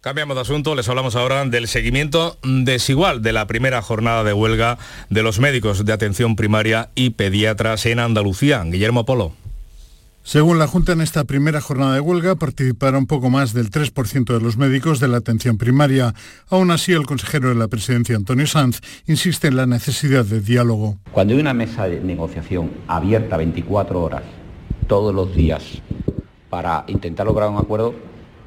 [0.00, 4.78] Cambiamos de asunto, les hablamos ahora del seguimiento desigual de la primera jornada de huelga
[5.10, 8.62] de los médicos de atención primaria y pediatras en Andalucía.
[8.64, 9.34] Guillermo Polo.
[10.22, 14.40] Según la Junta, en esta primera jornada de huelga participaron poco más del 3% de
[14.40, 16.14] los médicos de la atención primaria.
[16.50, 20.98] Aún así, el consejero de la presidencia, Antonio Sanz, insiste en la necesidad de diálogo.
[21.10, 24.22] Cuando hay una mesa de negociación abierta 24 horas,
[24.86, 25.62] todos los días,
[26.50, 27.94] para intentar lograr un acuerdo,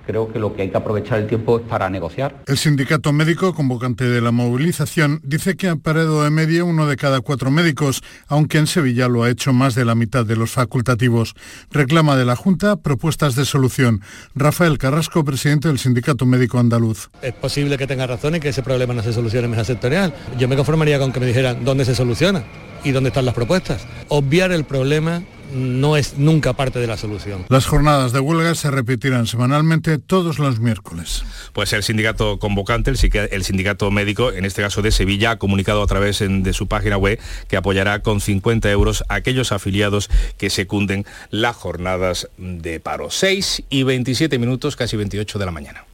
[0.05, 2.43] creo que lo que hay que aprovechar el tiempo es para negociar.
[2.47, 6.95] El sindicato médico, convocante de la movilización, dice que ha parado de media uno de
[6.95, 10.51] cada cuatro médicos, aunque en Sevilla lo ha hecho más de la mitad de los
[10.51, 11.35] facultativos.
[11.71, 14.01] Reclama de la Junta propuestas de solución.
[14.35, 17.09] Rafael Carrasco, presidente del Sindicato Médico Andaluz.
[17.21, 20.13] Es posible que tenga razón y que ese problema no se solucione en mesa sectorial.
[20.37, 22.43] Yo me conformaría con que me dijeran dónde se soluciona
[22.83, 23.85] y dónde están las propuestas.
[24.09, 27.45] Obviar el problema no es nunca parte de la solución.
[27.49, 31.23] Las jornadas de huelga se repetirán semanalmente todos los miércoles.
[31.53, 32.97] Pues el sindicato convocante, el,
[33.31, 36.97] el sindicato médico, en este caso de Sevilla, ha comunicado a través de su página
[36.97, 43.09] web que apoyará con 50 euros a aquellos afiliados que secunden las jornadas de paro.
[43.09, 45.85] 6 y 27 minutos, casi 28 de la mañana.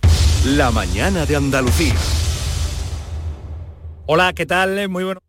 [0.46, 1.96] La mañana de Andalucía.
[4.06, 4.88] Hola, ¿qué tal?
[4.90, 5.29] Muy bueno.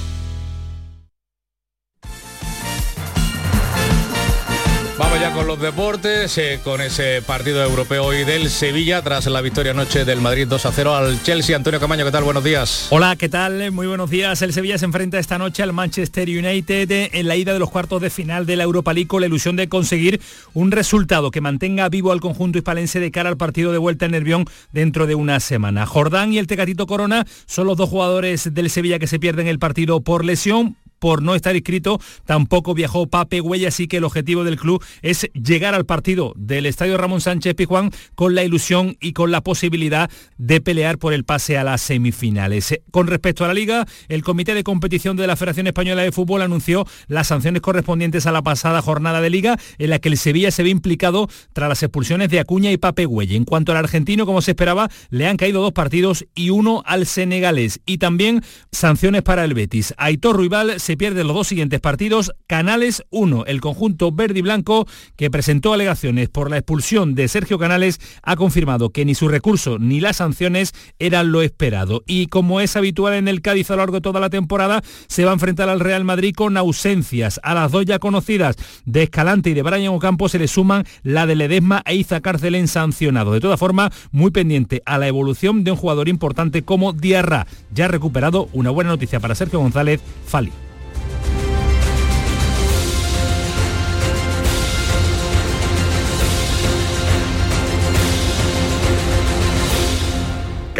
[5.33, 10.03] Con los deportes, eh, con ese partido europeo hoy del Sevilla, tras la victoria anoche
[10.03, 11.55] del Madrid 2 a 0 al Chelsea.
[11.55, 12.23] Antonio Camaño, ¿qué tal?
[12.23, 12.87] Buenos días.
[12.89, 13.71] Hola, ¿qué tal?
[13.71, 14.41] Muy buenos días.
[14.41, 18.01] El Sevilla se enfrenta esta noche al Manchester United en la ida de los cuartos
[18.01, 20.19] de final de la Europa League con la ilusión de conseguir
[20.53, 24.11] un resultado que mantenga vivo al conjunto hispalense de cara al partido de vuelta en
[24.11, 25.85] Nervión dentro de una semana.
[25.85, 29.59] Jordán y el Tecatito Corona son los dos jugadores del Sevilla que se pierden el
[29.59, 34.43] partido por lesión por no estar inscrito tampoco viajó Pape Huella, así que el objetivo
[34.43, 39.13] del club es llegar al partido del Estadio Ramón Sánchez Pijuán con la ilusión y
[39.13, 42.79] con la posibilidad de pelear por el pase a las semifinales.
[42.91, 46.43] Con respecto a la liga, el Comité de Competición de la Federación Española de Fútbol
[46.43, 50.51] anunció las sanciones correspondientes a la pasada jornada de liga en la que el Sevilla
[50.51, 53.37] se ve implicado tras las expulsiones de Acuña y Pape Güelle.
[53.37, 57.07] En cuanto al argentino, como se esperaba, le han caído dos partidos y uno al
[57.07, 57.79] senegalés.
[57.87, 59.95] Y también sanciones para el Betis.
[59.97, 62.31] Aitor Ruibal pierde los dos siguientes partidos.
[62.47, 67.57] Canales 1, el conjunto verde y blanco que presentó alegaciones por la expulsión de Sergio
[67.57, 72.03] Canales ha confirmado que ni su recurso ni las sanciones eran lo esperado.
[72.05, 75.25] Y como es habitual en el Cádiz a lo largo de toda la temporada, se
[75.25, 77.39] va a enfrentar al Real Madrid con ausencias.
[77.43, 81.25] A las dos ya conocidas de Escalante y de Brian Ocampo se le suman la
[81.25, 83.31] de Ledesma e Iza Cárcel sancionado.
[83.31, 87.47] De todas formas, muy pendiente a la evolución de un jugador importante como Diarra.
[87.73, 90.51] Ya recuperado una buena noticia para Sergio González, Fali.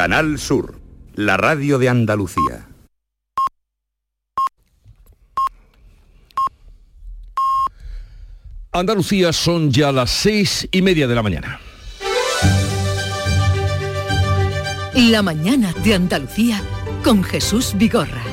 [0.01, 0.81] Canal Sur,
[1.13, 2.67] la radio de Andalucía.
[8.71, 11.59] Andalucía son ya las seis y media de la mañana.
[14.95, 16.63] La mañana de Andalucía
[17.03, 18.23] con Jesús Vigorra.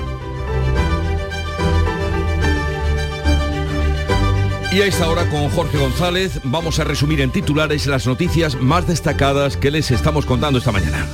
[4.72, 8.86] Y a esta hora con Jorge González vamos a resumir en titulares las noticias más
[8.86, 11.06] destacadas que les estamos contando esta mañana.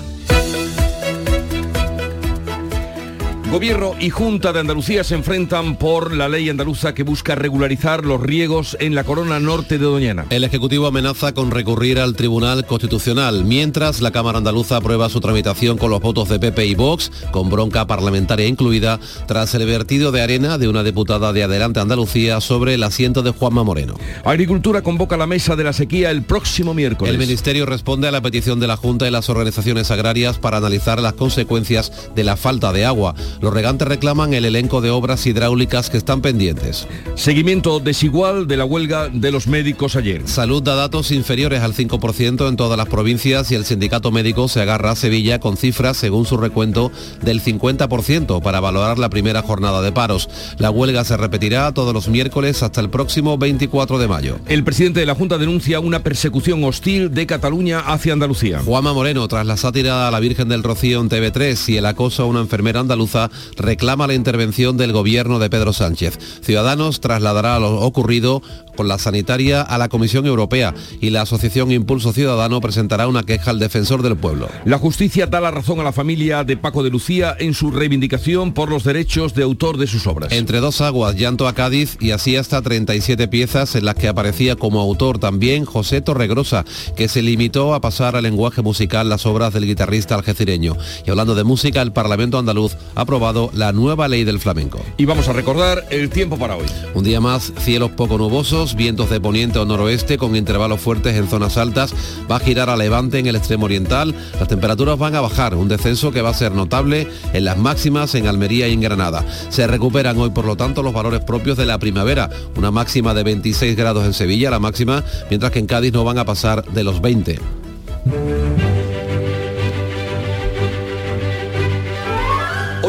[3.55, 8.21] Gobierno y Junta de Andalucía se enfrentan por la ley andaluza que busca regularizar los
[8.21, 10.27] riegos en la corona norte de Doñana.
[10.31, 15.79] El Ejecutivo amenaza con recurrir al Tribunal Constitucional, mientras la Cámara Andaluza aprueba su tramitación
[15.79, 20.23] con los votos de PP y Vox, con bronca parlamentaria incluida, tras el vertido de
[20.23, 23.95] arena de una diputada de Adelante Andalucía sobre el asiento de Juanma Moreno.
[24.25, 27.15] Agricultura convoca la mesa de la sequía el próximo miércoles.
[27.15, 31.01] El Ministerio responde a la petición de la Junta y las organizaciones agrarias para analizar
[31.01, 33.15] las consecuencias de la falta de agua.
[33.45, 36.89] Los regantes reclaman el elenco de obras hidráulicas que están pendientes.
[37.15, 40.27] Seguimiento desigual de la huelga de los médicos ayer.
[40.27, 44.63] Salud da datos inferiores al 5% en todas las provincias y el sindicato médico se
[44.63, 49.83] agarra a Sevilla con cifras, según su recuento, del 50% para valorar la primera jornada
[49.83, 50.31] de paros.
[50.57, 54.39] La huelga se repetirá todos los miércoles hasta el próximo 24 de mayo.
[54.47, 58.61] El presidente de la Junta denuncia una persecución hostil de Cataluña hacia Andalucía.
[58.61, 62.23] Juanma Moreno, tras la sátira a la Virgen del Rocío en TV3 y el acoso
[62.23, 63.24] a una enfermera andaluza,
[63.57, 66.19] reclama la intervención del gobierno de Pedro Sánchez.
[66.43, 68.43] Ciudadanos trasladará lo ocurrido
[68.77, 73.51] con la sanitaria a la Comisión Europea y la Asociación Impulso Ciudadano presentará una queja
[73.51, 74.49] al defensor del pueblo.
[74.65, 78.53] La justicia da la razón a la familia de Paco de Lucía en su reivindicación
[78.53, 80.33] por los derechos de autor de sus obras.
[80.33, 84.57] Entre dos aguas, llanto a Cádiz y así hasta 37 piezas en las que aparecía
[84.57, 86.65] como autor también José Torregrosa,
[86.97, 90.77] que se limitó a pasar al lenguaje musical las obras del guitarrista algecireño.
[91.07, 94.81] Y hablando de música, el Parlamento andaluz ha aprobado la nueva ley del flamenco.
[94.97, 96.67] Y vamos a recordar el tiempo para hoy.
[96.95, 101.29] Un día más, cielos poco nubosos, vientos de poniente o noroeste con intervalos fuertes en
[101.29, 101.95] zonas altas,
[102.29, 105.69] va a girar a levante en el extremo oriental, las temperaturas van a bajar, un
[105.69, 109.25] descenso que va a ser notable en las máximas en Almería y en Granada.
[109.49, 113.23] Se recuperan hoy por lo tanto los valores propios de la primavera, una máxima de
[113.23, 116.83] 26 grados en Sevilla, la máxima, mientras que en Cádiz no van a pasar de
[116.83, 117.39] los 20.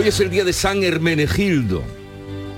[0.06, 1.82] Hoy es el día de San Hermenegildo.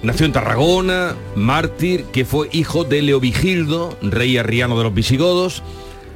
[0.03, 5.63] Nació en Tarragona, mártir, que fue hijo de Leovigildo, rey arriano de los visigodos.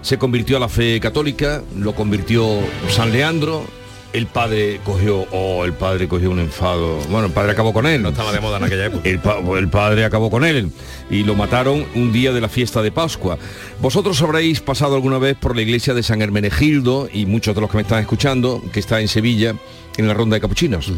[0.02, 2.46] Se convirtió a la fe católica, lo convirtió
[2.89, 3.63] San Leandro.
[4.12, 6.98] El padre cogió, oh, el padre cogió un enfado.
[7.10, 8.02] Bueno, el padre acabó con él.
[8.02, 9.08] No estaba de moda en aquella época.
[9.08, 10.70] El, pa- el padre acabó con él
[11.10, 13.38] y lo mataron un día de la fiesta de Pascua.
[13.80, 17.70] Vosotros habréis pasado alguna vez por la iglesia de San Hermenegildo y muchos de los
[17.72, 19.56] que me están escuchando, que está en Sevilla,
[19.97, 20.91] en la ronda de capuchinos.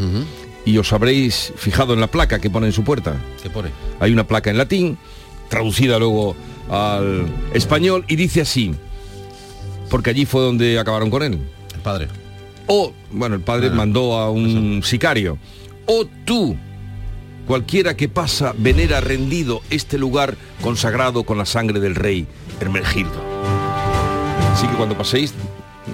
[0.65, 3.15] Y os habréis fijado en la placa que pone en su puerta.
[3.41, 3.69] ¿Qué pone?
[3.99, 4.97] Hay una placa en latín,
[5.49, 6.35] traducida luego
[6.69, 8.73] al español, y dice así,
[9.89, 11.39] porque allí fue donde acabaron con él.
[11.73, 12.07] El padre.
[12.67, 15.37] O, bueno, el padre mandó a un sicario.
[15.85, 16.55] O tú,
[17.45, 22.25] cualquiera que pasa, venera rendido este lugar consagrado con la sangre del rey
[22.61, 23.21] Hermenegildo.
[24.53, 25.33] Así que cuando paséis...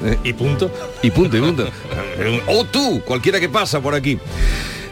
[0.04, 0.72] eh, Y punto.
[1.02, 1.70] y punto, y punto.
[2.48, 4.20] O tú, cualquiera que pasa por aquí.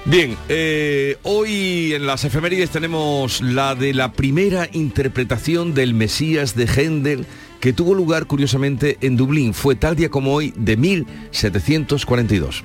[0.06, 6.66] Bien, eh, hoy en las efemérides tenemos la de la primera interpretación del Mesías de
[6.66, 7.26] Händel
[7.60, 9.54] que tuvo lugar curiosamente en Dublín.
[9.54, 12.64] Fue tal día como hoy de 1742.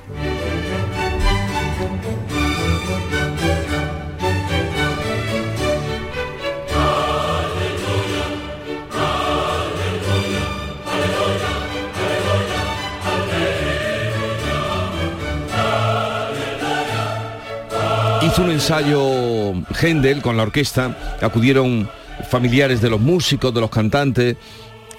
[18.32, 21.86] Hizo un ensayo Händel con la orquesta, acudieron
[22.30, 24.36] familiares de los músicos, de los cantantes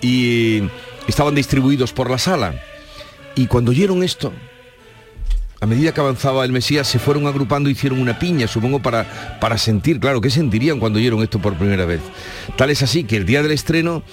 [0.02, 0.62] y
[1.08, 2.54] estaban distribuidos por la sala.
[3.34, 4.32] Y cuando oyeron esto,
[5.60, 9.58] a medida que avanzaba el Mesías, se fueron agrupando, hicieron una piña, supongo, para, para
[9.58, 12.02] sentir, claro, qué sentirían cuando oyeron esto por primera vez.
[12.56, 14.04] Tal es así que el día del estreno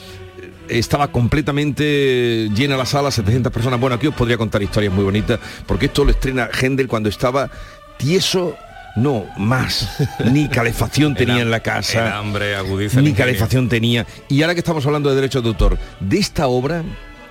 [0.40, 3.78] eh, estaba completamente llena la sala, 700 personas.
[3.78, 7.50] Bueno, aquí os podría contar historias muy bonitas, porque esto lo estrena Händel cuando estaba
[7.98, 8.56] tieso
[8.96, 9.88] no, más.
[10.24, 12.06] Ni calefacción tenía en la casa.
[12.06, 13.00] El hambre agudiza.
[13.00, 14.06] Ni calefacción tenía.
[14.28, 16.82] Y ahora que estamos hablando de derechos de autor, de esta obra,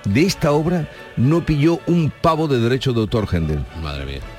[0.05, 3.66] de esta obra, no pilló un pavo de derechos de autor Händel.
[3.82, 4.38] Madre mía.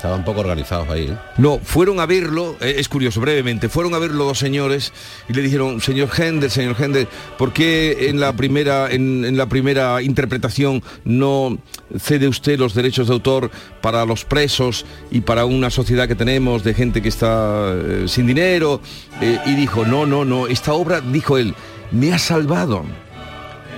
[0.00, 1.08] Estaban poco organizados ahí.
[1.08, 1.16] ¿eh?
[1.36, 4.94] No, fueron a verlo, eh, es curioso, brevemente, fueron a verlo dos señores
[5.28, 10.00] y le dijeron, señor Händel, señor Händel, ¿por qué en la primera, en la primera
[10.00, 11.58] interpretación no
[11.98, 13.50] cede usted los derechos de autor
[13.82, 18.26] para los presos y para una sociedad que tenemos de gente que está eh, sin
[18.26, 18.80] dinero?
[19.20, 21.54] Eh, y dijo, no, no, no, esta obra, dijo él,
[21.90, 22.84] me ha salvado,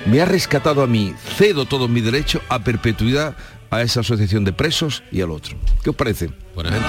[0.07, 3.35] me ha rescatado a mí, cedo todos mis derechos a perpetuidad
[3.73, 5.57] a esa asociación de presos y al otro.
[5.83, 6.29] ¿Qué os parece?
[6.55, 6.89] Buena gente.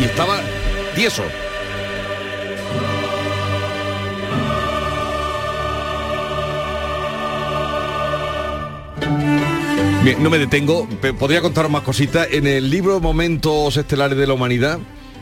[0.00, 0.40] y estaba
[0.94, 1.22] tieso.
[10.02, 12.28] Bien, no me detengo, podría contaros más cositas.
[12.30, 14.78] En el libro Momentos Estelares de la Humanidad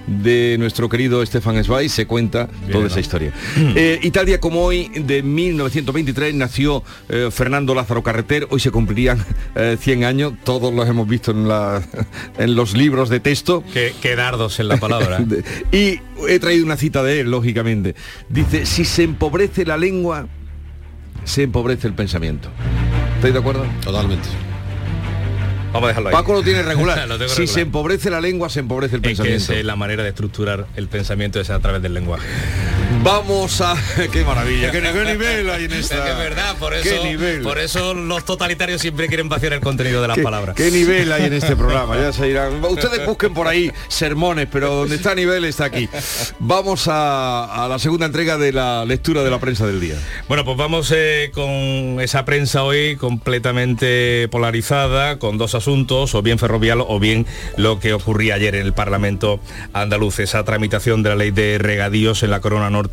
[0.07, 3.33] de nuestro querido Stefan Zweig se cuenta toda esa historia.
[3.57, 8.47] Eh, y tal día como hoy, de 1923, nació eh, Fernando Lázaro Carreter.
[8.51, 9.25] Hoy se cumplirían
[9.55, 11.83] eh, 100 años, todos los hemos visto en, la-
[12.39, 13.65] en los libros de texto.
[13.73, 15.19] Qué, qué dardos en la palabra.
[15.21, 15.43] De-
[15.73, 17.95] y he traído una cita de él, lógicamente.
[18.29, 20.29] Dice, si se empobrece la lengua,
[21.25, 22.51] se empobrece el pensamiento.
[23.17, 23.65] ¿Estáis de acuerdo?
[23.83, 24.29] Totalmente.
[25.75, 26.15] Vamos a dejarlo ahí.
[26.15, 27.07] Paco lo tiene regular.
[27.07, 27.49] Lo si regular.
[27.49, 29.53] se empobrece la lengua, se empobrece el Es que pensamiento.
[29.53, 32.27] es la manera de estructurar el pensamiento es a través del lenguaje.
[33.03, 33.77] Vamos a...
[34.13, 34.71] ¡Qué maravilla!
[34.71, 35.97] ¡Qué, qué nivel hay en esta...
[35.97, 37.43] Es que es verdad, por ¡Qué eso, nivel!
[37.43, 40.57] por eso los totalitarios siempre quieren vaciar el contenido de las ¿Qué, palabras.
[40.57, 41.97] qué nivel hay en este programa?
[41.97, 42.65] Ya se irán.
[42.65, 45.89] Ustedes busquen por ahí sermones, pero donde está nivel está aquí.
[46.39, 49.97] Vamos a, a la segunda entrega de la lectura de la prensa del día.
[50.29, 56.39] Bueno, pues vamos eh, con esa prensa hoy completamente polarizada, con dos asuntos, o bien
[56.39, 57.27] ferrovial o bien
[57.57, 59.41] lo que ocurría ayer en el Parlamento
[59.73, 62.84] andaluz, esa tramitación de la ley de regadíos en la corona norte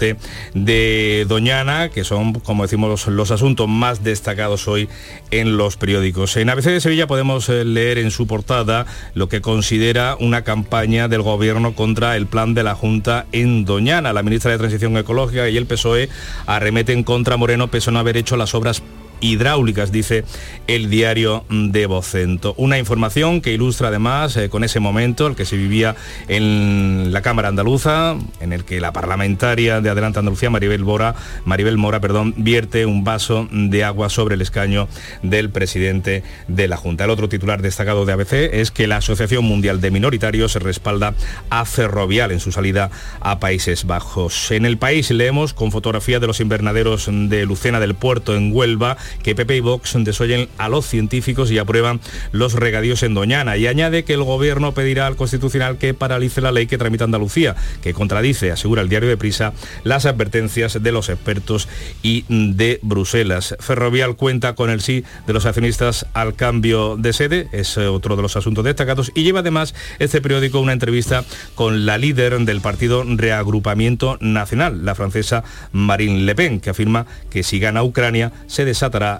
[0.53, 4.89] de Doñana, que son, como decimos, los, asuntos más destacados hoy
[5.31, 6.35] en los periódicos.
[6.37, 11.07] En ABC de Sevilla podemos eh, leer en su portada lo que considera una campaña
[11.07, 14.13] del gobierno contra el plan de la Junta en Doñana.
[14.13, 16.09] La ministra de Transición Ecológica y el PSOE
[16.45, 18.81] arremeten contra Moreno pese a no haber hecho las obras
[19.21, 20.25] hidráulicas, dice
[20.67, 22.53] el diario de Vocento.
[22.57, 25.95] Una información que ilustra además eh, con ese momento, el que se vivía
[26.27, 31.15] en la Cámara Andaluza, en el que la parlamentaria de Adelante Andalucía, Maribel Mora,
[31.45, 34.87] Maribel Mora, perdón, vierte un vaso de agua sobre el escaño
[35.23, 37.05] del presidente de la Junta.
[37.05, 41.13] El otro titular destacado de ABC es que la Asociación Mundial de Minoritarios respalda
[41.49, 44.51] a Ferrovial en su salida a Países Bajos.
[44.51, 48.97] En el país leemos con fotografía de los invernaderos de Lucena del Puerto en Huelva
[49.23, 51.99] que PP y Vox desoyen a los científicos y aprueban
[52.31, 56.51] los regadíos en Doñana y añade que el gobierno pedirá al Constitucional que paralice la
[56.51, 59.53] ley que tramita Andalucía, que contradice, asegura el diario de Prisa,
[59.83, 61.67] las advertencias de los expertos
[62.01, 63.55] y de Bruselas.
[63.59, 68.21] Ferrovial cuenta con el sí de los accionistas al cambio de sede, es otro de
[68.21, 71.23] los asuntos destacados, y lleva además este periódico una entrevista
[71.55, 77.43] con la líder del partido Reagrupamiento Nacional, la francesa Marine Le Pen, que afirma que
[77.43, 78.65] si gana Ucrania se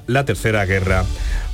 [0.08, 1.06] la tercera guerra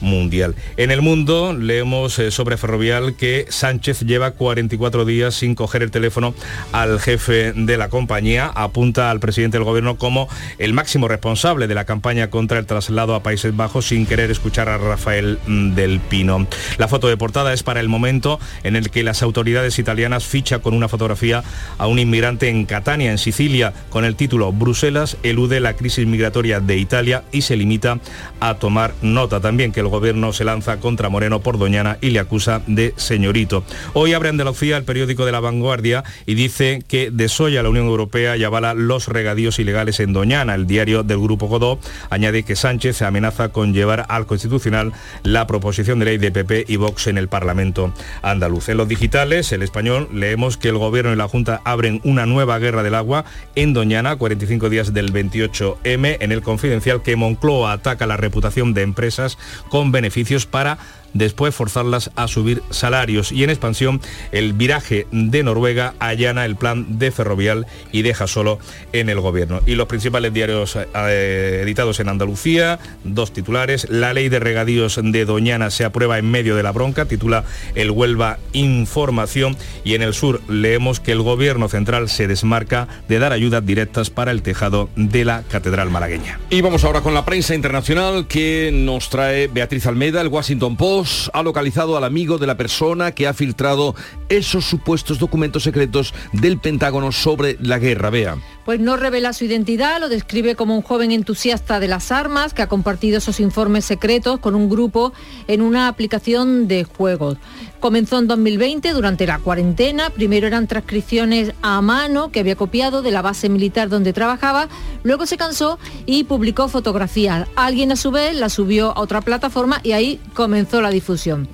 [0.02, 0.56] mundial.
[0.78, 5.92] En el mundo leemos eh, sobre Ferrovial que Sánchez lleva 44 días sin coger el
[5.92, 6.34] teléfono
[6.72, 11.76] al jefe de la compañía, apunta al presidente del gobierno como el máximo responsable de
[11.76, 16.00] la campaña contra el traslado a Países Bajos sin querer escuchar a Rafael mm, del
[16.00, 16.48] Pino.
[16.78, 20.60] La foto de portada es para el momento en el que las autoridades italianas fichan
[20.60, 21.44] con una fotografía
[21.78, 26.60] a un inmigrante en Catania, en Sicilia, con el título Bruselas elude la crisis migratoria
[26.60, 28.00] de Italia y se limita
[28.39, 32.20] a tomar nota también que el gobierno se lanza contra Moreno por Doñana y le
[32.20, 33.64] acusa de señorito.
[33.93, 38.38] Hoy abre Andalucía el periódico de la vanguardia y dice que desoya la Unión Europea
[38.38, 40.55] y avala los regadíos ilegales en Doñana.
[40.55, 41.80] El diario del Grupo Godó
[42.10, 44.93] añade que Sánchez amenaza con llevar al Constitucional
[45.24, 48.70] la proposición de ley de PP y Vox en el Parlamento andaluz.
[48.70, 52.60] En los digitales, el español, leemos que el gobierno y la Junta abren una nueva
[52.60, 57.97] guerra del agua en Doñana, 45 días del 28M, en el confidencial que Moncloa ataca
[58.06, 59.38] la reputación de empresas
[59.70, 60.78] con beneficios para
[61.18, 63.32] después forzarlas a subir salarios.
[63.32, 64.01] Y en expansión,
[64.32, 68.59] el viraje de Noruega allana el plan de Ferrovial y deja solo
[68.93, 69.61] en el gobierno.
[69.65, 73.88] Y los principales diarios eh, editados en Andalucía, dos titulares.
[73.89, 77.43] La ley de regadíos de Doñana se aprueba en medio de la bronca, titula
[77.76, 79.57] el Huelva Información.
[79.84, 84.09] Y en el sur leemos que el gobierno central se desmarca de dar ayudas directas
[84.09, 86.39] para el tejado de la Catedral Malagueña.
[86.49, 90.22] Y vamos ahora con la prensa internacional que nos trae Beatriz Almeida.
[90.22, 93.95] El Washington Post ha localizado al amigo de la persona que ha filtrado
[94.30, 98.10] esos supuestos documentos secretos del Pentágono sobre la guerra.
[98.10, 98.38] Vea.
[98.68, 102.61] Pues no revela su identidad, lo describe como un joven entusiasta de las armas que
[102.61, 105.13] ha compartido esos informes secretos con un grupo
[105.47, 107.38] en una aplicación de juegos.
[107.80, 110.09] Comenzó en 2020 durante la cuarentena.
[110.09, 114.68] Primero eran transcripciones a mano que había copiado de la base militar donde trabajaba.
[115.03, 117.47] Luego se cansó y publicó fotografías.
[117.55, 121.47] Alguien a su vez la subió a otra plataforma y ahí comenzó la difusión.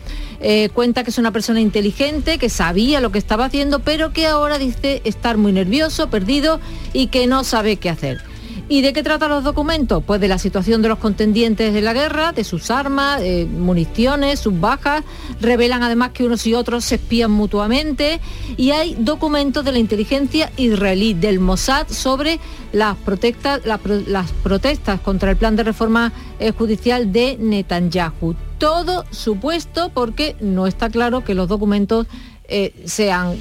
[0.46, 4.28] Eh, cuenta que es una persona inteligente, que sabía lo que estaba haciendo, pero que
[4.28, 6.60] ahora dice estar muy nervioso, perdido
[6.92, 8.33] y que no sabe qué hacer.
[8.70, 10.02] ¿Y de qué tratan los documentos?
[10.06, 14.40] Pues de la situación de los contendientes de la guerra, de sus armas, eh, municiones,
[14.40, 15.04] sus bajas.
[15.42, 18.22] Revelan además que unos y otros se espían mutuamente.
[18.56, 22.40] Y hay documentos de la inteligencia israelí, del Mossad, sobre
[22.72, 28.36] las, protestas, las protestas contra el plan de reforma eh, judicial de Netanyahu.
[28.60, 32.08] Todo supuesto porque no está claro que los documentos
[32.56, 33.36] eh, sean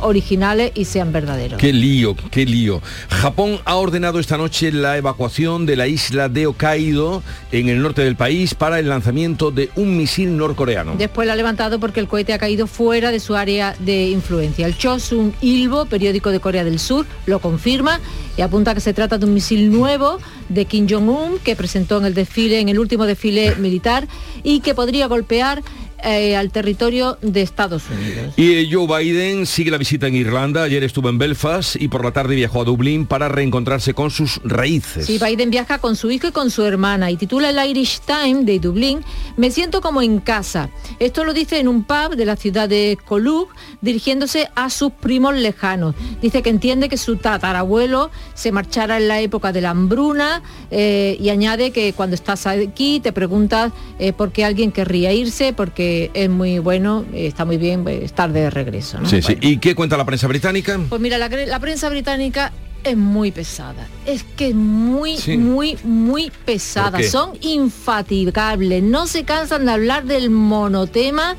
[0.00, 1.60] originales y sean verdaderos.
[1.60, 2.82] Qué lío, qué lío.
[3.08, 7.22] Japón ha ordenado esta noche la evacuación de la isla de Hokkaido
[7.52, 10.96] en el norte del país para el lanzamiento de un misil norcoreano.
[10.98, 14.66] Después la ha levantado porque el cohete ha caído fuera de su área de influencia.
[14.66, 18.00] El Chosun Ilbo, periódico de Corea del Sur, lo confirma
[18.36, 22.06] y apunta que se trata de un misil nuevo de Kim Jong-un que presentó en
[22.06, 24.08] el desfile, en el último desfile militar
[24.42, 25.62] y que podría golpear
[26.04, 28.34] eh, al territorio de Estados Unidos.
[28.36, 30.62] Y eh, Joe Biden sigue la visita en Irlanda.
[30.62, 34.40] Ayer estuvo en Belfast y por la tarde viajó a Dublín para reencontrarse con sus
[34.44, 35.06] raíces.
[35.06, 38.46] Sí, Biden viaja con su hijo y con su hermana y titula el Irish Times
[38.46, 39.04] de Dublín,
[39.36, 40.70] Me siento como en casa.
[40.98, 43.48] Esto lo dice en un pub de la ciudad de Colug,
[43.80, 45.94] dirigiéndose a sus primos lejanos.
[46.22, 51.16] Dice que entiende que su tatarabuelo se marchara en la época de la hambruna eh,
[51.20, 53.72] y añade que cuando estás aquí te preguntas
[54.16, 58.50] por qué alguien querría irse, porque es muy bueno, está muy bien pues, estar de
[58.50, 58.98] regreso.
[59.04, 59.36] Sí, sí.
[59.40, 60.78] ¿Y qué cuenta la prensa británica?
[60.88, 62.52] Pues mira, la, prensa británica
[62.84, 63.86] es muy pesada.
[64.06, 67.02] Es que es muy, muy, muy pesada.
[67.02, 68.82] Son infatigables.
[68.82, 71.36] No se cansan de hablar del monotema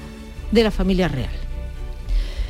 [0.51, 1.31] de la familia real.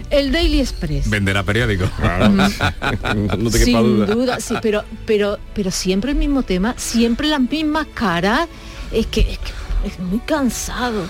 [0.09, 1.09] El Daily Express.
[1.09, 1.89] Venderá periódico.
[3.37, 4.05] no te Sin duda.
[4.07, 4.39] duda.
[4.41, 8.47] sí, pero, pero, pero siempre el mismo tema, siempre las mismas caras.
[8.91, 9.51] Es que, es que
[9.85, 11.03] es muy cansado.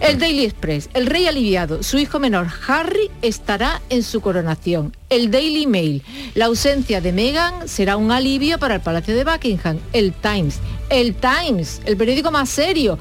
[0.00, 4.96] El Daily Express, el rey aliviado, su hijo menor Harry estará en su coronación.
[5.08, 6.02] El Daily Mail,
[6.34, 9.78] la ausencia de Meghan será un alivio para el Palacio de Buckingham.
[9.92, 10.58] El Times,
[10.88, 12.98] el Times, el periódico más serio,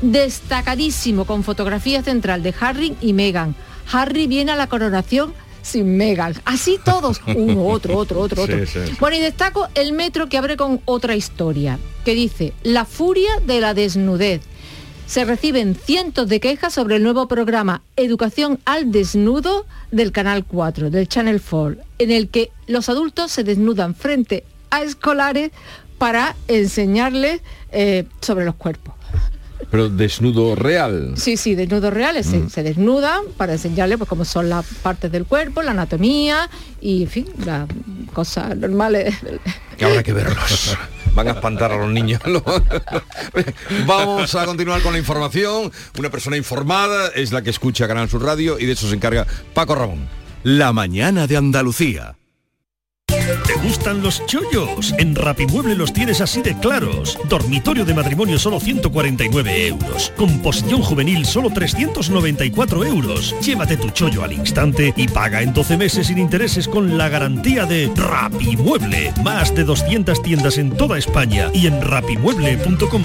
[0.00, 3.54] destacadísimo con fotografía central de Harry y Meghan.
[3.92, 6.34] Harry viene a la coronación sin Meghan.
[6.44, 8.58] Así todos, uno, otro, otro, otro, otro.
[8.98, 13.60] Bueno, y destaco el metro que abre con otra historia, que dice, la furia de
[13.60, 14.40] la desnudez
[15.12, 20.88] se reciben cientos de quejas sobre el nuevo programa Educación al Desnudo del Canal 4,
[20.88, 25.50] del Channel 4, en el que los adultos se desnudan frente a escolares
[25.98, 27.42] para enseñarles
[27.72, 28.94] eh, sobre los cuerpos.
[29.70, 31.12] Pero desnudo real.
[31.18, 32.24] Sí, sí, desnudo reales.
[32.24, 32.48] Se, mm.
[32.48, 36.48] se, desnudan para enseñarles pues, cómo son las partes del cuerpo, la anatomía
[36.80, 37.68] y, en fin, las
[38.14, 39.14] cosas normales.
[39.76, 40.74] Que habrá que verlos.
[41.14, 42.20] van a espantar a los niños.
[43.86, 45.72] Vamos a continuar con la información.
[45.98, 49.26] Una persona informada es la que escucha Canal Sur Radio y de eso se encarga
[49.54, 50.08] Paco Ramón.
[50.42, 52.16] La mañana de Andalucía.
[53.46, 54.94] ¿Te gustan los chollos?
[54.98, 57.18] En Rapimueble los tienes así de claros.
[57.28, 60.12] Dormitorio de matrimonio solo 149 euros.
[60.16, 63.34] Composición juvenil solo 394 euros.
[63.40, 67.64] Llévate tu chollo al instante y paga en 12 meses sin intereses con la garantía
[67.64, 69.12] de Rapimueble.
[69.22, 73.02] Más de 200 tiendas en toda España y en rapimueble.com.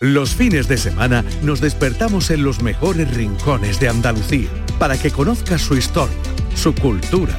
[0.00, 4.48] Los fines de semana nos despertamos en los mejores rincones de Andalucía
[4.78, 6.16] para que conozcas su historia,
[6.56, 7.38] su cultura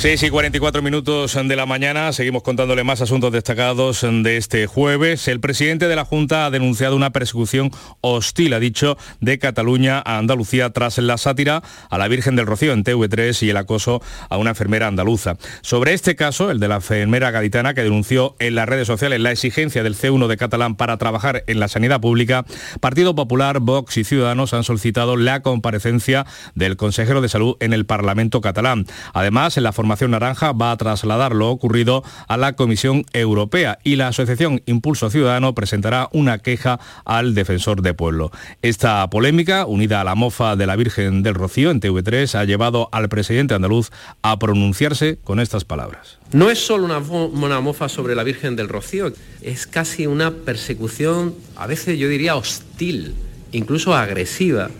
[0.00, 5.28] 6 y 44 minutos de la mañana, seguimos contándole más asuntos destacados de este jueves.
[5.28, 7.70] El presidente de la Junta ha denunciado una persecución
[8.00, 12.72] hostil, ha dicho, de Cataluña a Andalucía tras la sátira a la Virgen del Rocío
[12.72, 15.36] en TV3 y el acoso a una enfermera andaluza.
[15.60, 19.32] Sobre este caso, el de la enfermera gaditana que denunció en las redes sociales la
[19.32, 22.46] exigencia del C1 de Catalán para trabajar en la sanidad pública,
[22.80, 26.24] Partido Popular, Vox y Ciudadanos han solicitado la comparecencia
[26.54, 28.86] del consejero de salud en el Parlamento catalán.
[29.12, 33.96] Además, en la formación Naranja va a trasladar lo ocurrido a la Comisión Europea y
[33.96, 38.30] la Asociación Impulso Ciudadano presentará una queja al defensor de pueblo.
[38.62, 42.88] Esta polémica, unida a la mofa de la Virgen del Rocío en TV3, ha llevado
[42.92, 43.90] al presidente andaluz
[44.22, 46.18] a pronunciarse con estas palabras.
[46.32, 49.12] No es solo una, una, mofa sobre la Virgen del Rocío,
[49.42, 53.14] es casi una persecución, a veces yo diría hostil,
[53.52, 54.70] incluso agresiva.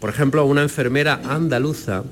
[0.00, 2.04] Por ejemplo, una enfermera andaluza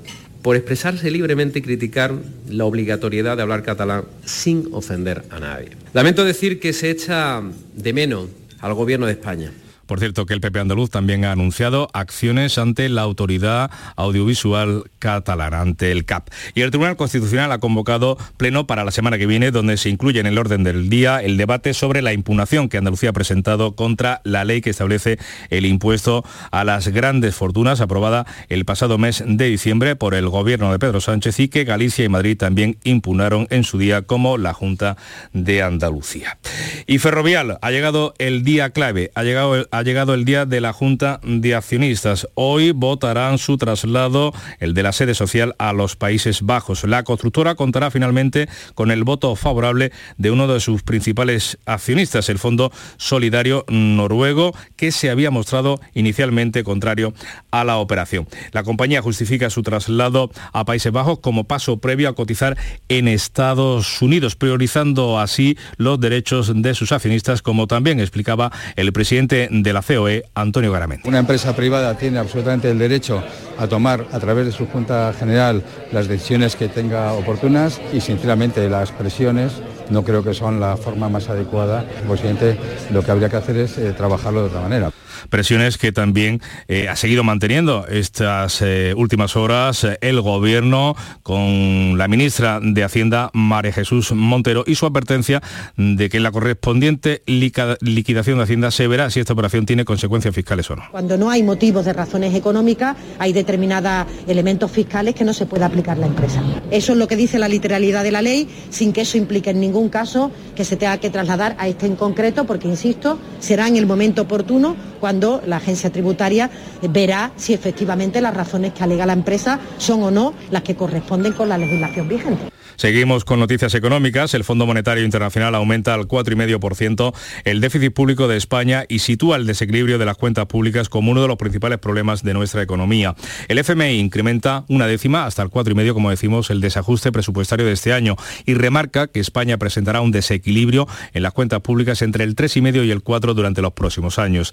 [0.42, 2.12] por expresarse libremente y criticar
[2.48, 5.70] la obligatoriedad de hablar catalán sin ofender a nadie.
[5.92, 7.42] Lamento decir que se echa
[7.74, 8.28] de menos
[8.60, 9.52] al Gobierno de España.
[9.86, 15.60] Por cierto, que el PP andaluz también ha anunciado acciones ante la autoridad audiovisual catalana,
[15.60, 16.28] ante el CAP.
[16.54, 20.20] Y el Tribunal Constitucional ha convocado pleno para la semana que viene, donde se incluye
[20.20, 24.20] en el orden del día el debate sobre la impugnación que Andalucía ha presentado contra
[24.24, 25.18] la ley que establece
[25.50, 30.72] el impuesto a las grandes fortunas, aprobada el pasado mes de diciembre por el gobierno
[30.72, 34.52] de Pedro Sánchez y que Galicia y Madrid también impugnaron en su día como la
[34.52, 34.96] Junta
[35.32, 36.38] de Andalucía.
[36.86, 40.74] Y Ferrovial, ha llegado el día clave, ha llegado ha llegado el día de la
[40.74, 42.28] Junta de Accionistas.
[42.34, 46.84] Hoy votarán su traslado, el de la sede social, a los Países Bajos.
[46.84, 52.38] La constructora contará finalmente con el voto favorable de uno de sus principales accionistas, el
[52.38, 57.14] Fondo Solidario Noruego, que se había mostrado inicialmente contrario
[57.50, 58.28] a la operación.
[58.52, 62.58] La compañía justifica su traslado a Países Bajos como paso previo a cotizar
[62.90, 69.48] en Estados Unidos, priorizando así los derechos de sus accionistas, como también explicaba el presidente
[69.62, 71.08] de la COE, Antonio Garamente.
[71.08, 73.22] Una empresa privada tiene absolutamente el derecho
[73.58, 78.68] a tomar a través de su Junta General las decisiones que tenga oportunas y sinceramente
[78.68, 79.52] las presiones
[79.90, 81.84] no creo que son la forma más adecuada.
[82.08, 82.58] Presidente,
[82.90, 84.92] lo que habría que hacer es eh, trabajarlo de otra manera
[85.28, 91.98] presiones que también eh, ha seguido manteniendo estas eh, últimas horas eh, el gobierno con
[91.98, 95.42] la ministra de Hacienda, María Jesús Montero, y su advertencia
[95.76, 100.70] de que la correspondiente liquidación de Hacienda se verá si esta operación tiene consecuencias fiscales
[100.70, 100.82] o no.
[100.90, 105.64] Cuando no hay motivos de razones económicas, hay determinados elementos fiscales que no se puede
[105.64, 106.42] aplicar la empresa.
[106.70, 109.60] Eso es lo que dice la literalidad de la ley, sin que eso implique en
[109.60, 113.76] ningún caso que se tenga que trasladar a este en concreto, porque, insisto, será en
[113.76, 114.76] el momento oportuno
[115.12, 116.48] cuando la agencia tributaria
[116.88, 121.34] verá si efectivamente las razones que alega la empresa son o no las que corresponden
[121.34, 122.52] con la legislación vigente.
[122.76, 124.34] Seguimos con noticias económicas.
[124.34, 129.46] El Fondo Monetario Internacional aumenta al 4,5% el déficit público de España y sitúa el
[129.46, 133.14] desequilibrio de las cuentas públicas como uno de los principales problemas de nuestra economía.
[133.48, 137.92] El FMI incrementa una décima hasta el 4,5, como decimos, el desajuste presupuestario de este
[137.92, 142.84] año y remarca que España presentará un desequilibrio en las cuentas públicas entre el 3,5
[142.84, 144.52] y el 4 durante los próximos años.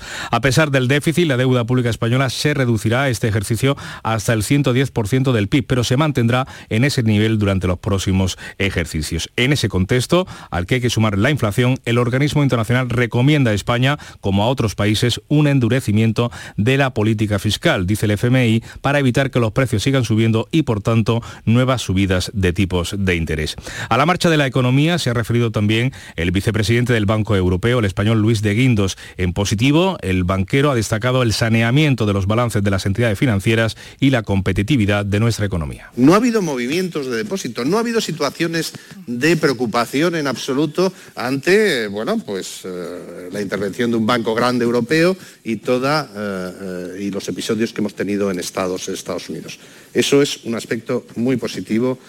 [0.49, 5.47] Pesar del déficit, la deuda pública española se reducirá este ejercicio hasta el 110% del
[5.47, 9.29] PIB, pero se mantendrá en ese nivel durante los próximos ejercicios.
[9.35, 13.53] En ese contexto, al que hay que sumar la inflación, el organismo internacional recomienda a
[13.53, 18.97] España, como a otros países, un endurecimiento de la política fiscal, dice el FMI, para
[18.97, 23.55] evitar que los precios sigan subiendo y, por tanto, nuevas subidas de tipos de interés.
[23.87, 27.77] A la marcha de la economía se ha referido también el vicepresidente del Banco Europeo,
[27.77, 28.97] el español Luis de Guindos.
[29.17, 33.75] En positivo, el banquero ha destacado el saneamiento de los balances de las entidades financieras
[33.99, 35.91] y la competitividad de nuestra economía.
[35.97, 38.71] No ha habido movimientos de depósito, no ha habido situaciones
[39.05, 45.17] de preocupación en absoluto ante bueno, pues, eh, la intervención de un banco grande europeo
[45.43, 48.87] y, toda, eh, eh, los episodios que hemos tenido en Estados
[49.29, 49.59] Unidos.
[49.93, 51.99] Eso es un aspecto muy positivo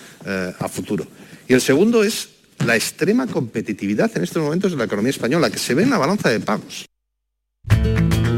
[0.59, 1.07] a futuro.
[1.49, 2.29] Y el segundo es
[2.65, 5.99] la extrema competitividad en estos momentos de la economía española, que se ve en la
[5.99, 6.90] balanza de pagos.
[7.69, 8.30] La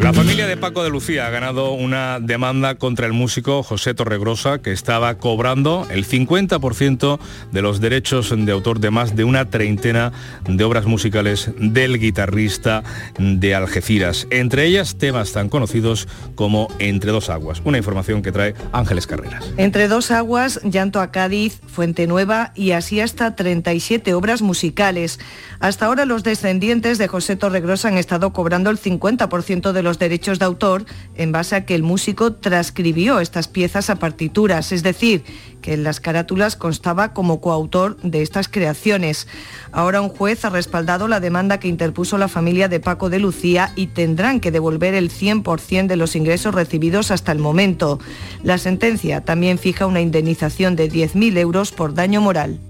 [0.00, 4.60] La familia de Paco de Lucía ha ganado una demanda contra el músico José Torregrosa,
[4.60, 7.18] que estaba cobrando el 50%
[7.52, 10.10] de los derechos de autor de más de una treintena
[10.48, 12.82] de obras musicales del guitarrista
[13.18, 18.54] de Algeciras, entre ellas temas tan conocidos como Entre dos aguas, una información que trae
[18.72, 19.44] Ángeles Carreras.
[19.58, 25.20] Entre dos aguas, Llanto a Cádiz, Fuente Nueva y así hasta 37 obras musicales.
[25.60, 30.38] Hasta ahora los descendientes de José Torregrosa han estado cobrando el 50% de los derechos
[30.38, 30.84] de autor
[31.14, 35.24] en base a que el músico transcribió estas piezas a partituras, es decir,
[35.60, 39.28] que en las carátulas constaba como coautor de estas creaciones.
[39.72, 43.72] Ahora un juez ha respaldado la demanda que interpuso la familia de Paco de Lucía
[43.76, 47.98] y tendrán que devolver el 100% de los ingresos recibidos hasta el momento.
[48.42, 52.60] La sentencia también fija una indemnización de 10.000 euros por daño moral.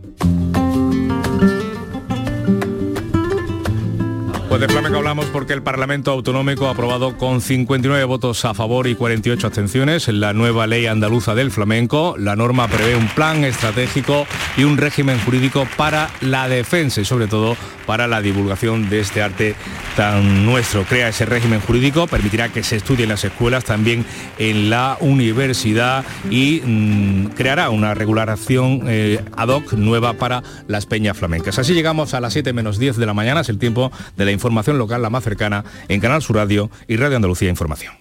[4.51, 8.89] Pues de flamenco hablamos porque el Parlamento Autonómico ha aprobado con 59 votos a favor
[8.89, 12.17] y 48 abstenciones la nueva ley andaluza del flamenco.
[12.19, 14.27] La norma prevé un plan estratégico
[14.57, 19.23] y un régimen jurídico para la defensa y sobre todo para la divulgación de este
[19.23, 19.55] arte
[19.97, 20.85] tan nuestro.
[20.85, 24.05] Crea ese régimen jurídico, permitirá que se estudie en las escuelas, también
[24.39, 31.17] en la universidad y mm, creará una regulación eh, ad hoc nueva para las peñas
[31.17, 31.59] flamencas.
[31.59, 34.31] Así llegamos a las 7 menos 10 de la mañana, es el tiempo de la
[34.41, 37.95] información local la más cercana en Canal Sur Radio y Radio Andalucía Información.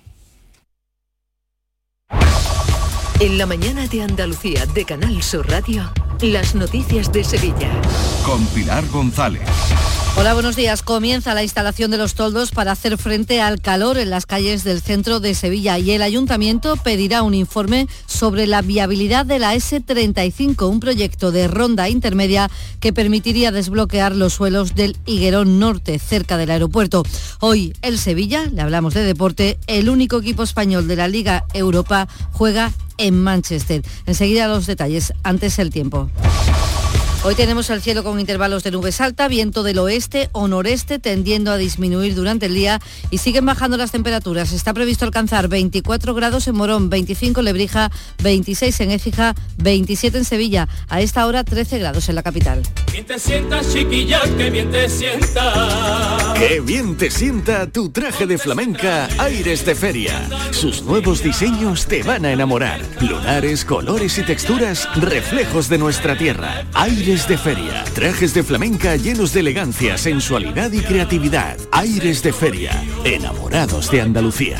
[3.20, 7.70] En la mañana de Andalucía de Canal Sur Radio, las noticias de Sevilla.
[8.26, 9.42] Con Pilar González.
[10.18, 10.84] Hola, buenos días.
[10.84, 14.82] Comienza la instalación de los toldos para hacer frente al calor en las calles del
[14.82, 20.70] centro de Sevilla y el ayuntamiento pedirá un informe sobre la viabilidad de la S35,
[20.70, 22.50] un proyecto de ronda intermedia
[22.82, 27.04] que permitiría desbloquear los suelos del Higuerón Norte, cerca del aeropuerto.
[27.40, 32.10] Hoy el Sevilla, le hablamos de deporte, el único equipo español de la Liga Europa
[32.34, 33.84] juega en Manchester.
[34.06, 36.10] Enseguida los detalles, antes el tiempo.
[37.22, 41.52] Hoy tenemos el cielo con intervalos de nubes alta, viento del oeste o noreste tendiendo
[41.52, 42.80] a disminuir durante el día
[43.12, 44.54] y siguen bajando las temperaturas.
[44.54, 47.92] Está previsto alcanzar 24 grados en Morón, 25 en Lebrija,
[48.24, 50.70] 26 en Écija, 27 en Sevilla.
[50.88, 52.62] A esta hora 13 grados en la capital.
[52.90, 56.34] Bien te sienta, chiquilla, que bien te sienta.
[56.38, 60.26] Qué bien te sienta tu traje de flamenca Aires de Feria.
[60.52, 62.80] Sus nuevos diseños te van a enamorar.
[63.02, 66.64] Lunares, colores y texturas, reflejos de nuestra tierra.
[66.74, 67.84] Aires de Feria.
[67.96, 71.58] Trajes de flamenca llenos de elegancia, sensualidad y creatividad.
[71.72, 72.84] Aires de Feria.
[73.04, 74.60] Enamorados de Andalucía.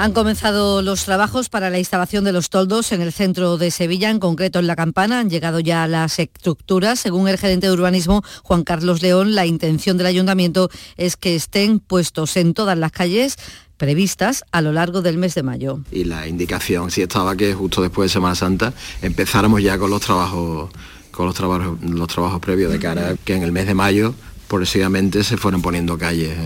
[0.00, 4.10] Han comenzado los trabajos para la instalación de los toldos en el centro de Sevilla,
[4.10, 5.18] en concreto en La Campana.
[5.18, 7.00] Han llegado ya las estructuras.
[7.00, 11.80] Según el gerente de urbanismo, Juan Carlos León, la intención del ayuntamiento es que estén
[11.80, 13.38] puestos en todas las calles
[13.76, 15.80] previstas a lo largo del mes de mayo.
[15.90, 18.72] Y la indicación sí estaba que justo después de Semana Santa
[19.02, 20.70] empezáramos ya con los trabajos
[21.10, 24.14] con los trabajos previos de cara a que en el mes de mayo
[24.46, 26.38] progresivamente se fueron poniendo calles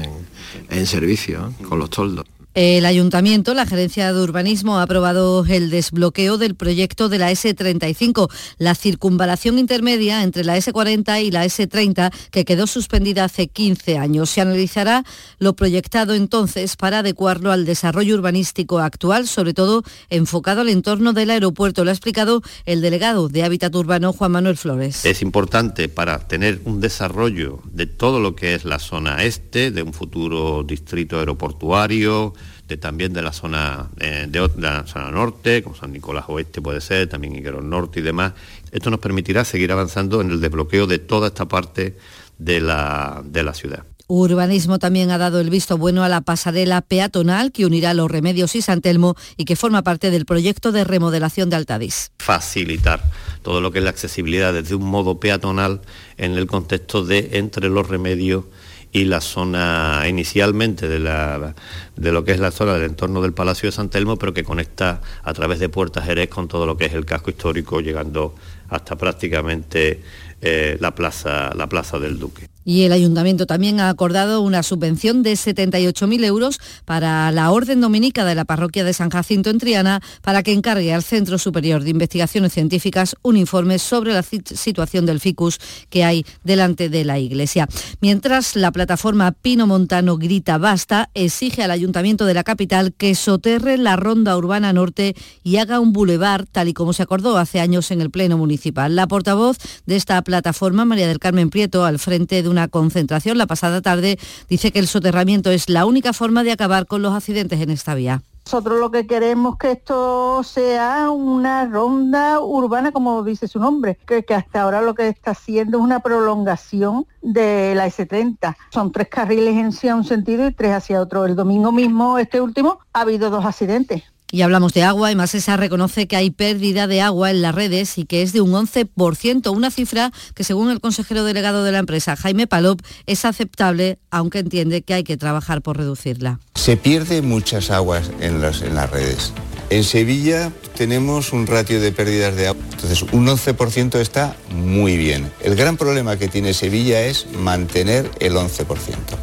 [0.71, 2.25] en, servicio con los toldos.
[2.55, 8.31] El ayuntamiento, la gerencia de urbanismo, ha aprobado el desbloqueo del proyecto de la S35,
[8.59, 14.29] la circunvalación intermedia entre la S40 y la S30, que quedó suspendida hace 15 años.
[14.29, 15.03] Se analizará
[15.39, 21.31] lo proyectado entonces para adecuarlo al desarrollo urbanístico actual, sobre todo enfocado al entorno del
[21.31, 21.85] aeropuerto.
[21.85, 25.07] Lo ha explicado el delegado de Hábitat Urbano, Juan Manuel Flores.
[25.07, 29.83] Es importante para tener un desarrollo de todo lo que es la zona este, de
[29.83, 32.35] un futuro distrito aeroportuario,
[32.69, 36.61] de, también de la zona eh, de, de, la zona norte, como San Nicolás Oeste
[36.61, 38.33] puede ser, también Higueros Norte y demás.
[38.71, 41.97] Esto nos permitirá seguir avanzando en el desbloqueo de toda esta parte
[42.39, 43.85] de la, de la ciudad.
[44.09, 48.55] Urbanismo también ha dado el visto bueno a la pasarela peatonal que unirá Los Remedios
[48.57, 52.11] y San Telmo y que forma parte del proyecto de remodelación de Altadís.
[52.19, 53.03] Facilitar
[53.43, 55.81] todo lo que es la accesibilidad desde un modo peatonal
[56.19, 58.45] en el contexto de entre Los Remedios
[58.93, 61.55] y la zona inicialmente de, la,
[61.97, 64.45] de lo que es la zona del entorno del Palacio de San Telmo, pero que
[64.45, 68.35] conecta a través de Puerta Jerez con todo lo que es el casco histórico, llegando
[68.69, 70.03] hasta prácticamente
[70.43, 72.52] eh, la, plaza, la Plaza del Duque.
[72.65, 78.25] Y el ayuntamiento también ha acordado una subvención de 78.000 euros para la Orden Dominica
[78.25, 81.91] de la Parroquia de San Jacinto en Triana para que encargue al Centro Superior de
[81.91, 85.59] Investigaciones Científicas un informe sobre la situación del ficus
[85.91, 87.69] que hay delante de la iglesia.
[88.01, 93.79] Mientras la plataforma Pino Montano Grita Basta exige al ayuntamiento de la capital que soterre
[93.79, 97.91] la ronda urbana norte y haga un bulevar tal y como se acordó hace años
[97.91, 98.95] en el Pleno Municipal.
[98.95, 103.47] La portavoz de esta plataforma, María del Carmen Prieto, al frente de una concentración la
[103.47, 107.61] pasada tarde, dice que el soterramiento es la única forma de acabar con los accidentes
[107.61, 108.23] en esta vía.
[108.45, 114.25] Nosotros lo que queremos que esto sea una ronda urbana, como dice su nombre, que,
[114.35, 118.57] hasta ahora lo que está haciendo es una prolongación de la S30.
[118.71, 121.25] Son tres carriles en sí a un sentido y tres hacia otro.
[121.25, 124.03] El domingo mismo, este último, ha habido dos accidentes.
[124.35, 127.99] Y hablamos de agua y Masesa reconoce que hay pérdida de agua en las redes
[127.99, 131.81] y que es de un 11%, una cifra que según el consejero delegado de la
[131.81, 136.41] empresa, Jaime Palop, es aceptable, aunque entiende que hay que trabajar por reducirla.
[136.55, 139.35] Se pierde muchas aguas en las, en las redes.
[139.69, 145.31] En Sevilla tenemos un ratio de pérdidas de agua, entonces un 11% está muy bien.
[145.43, 148.67] El gran problema que tiene Sevilla es mantener el 11%,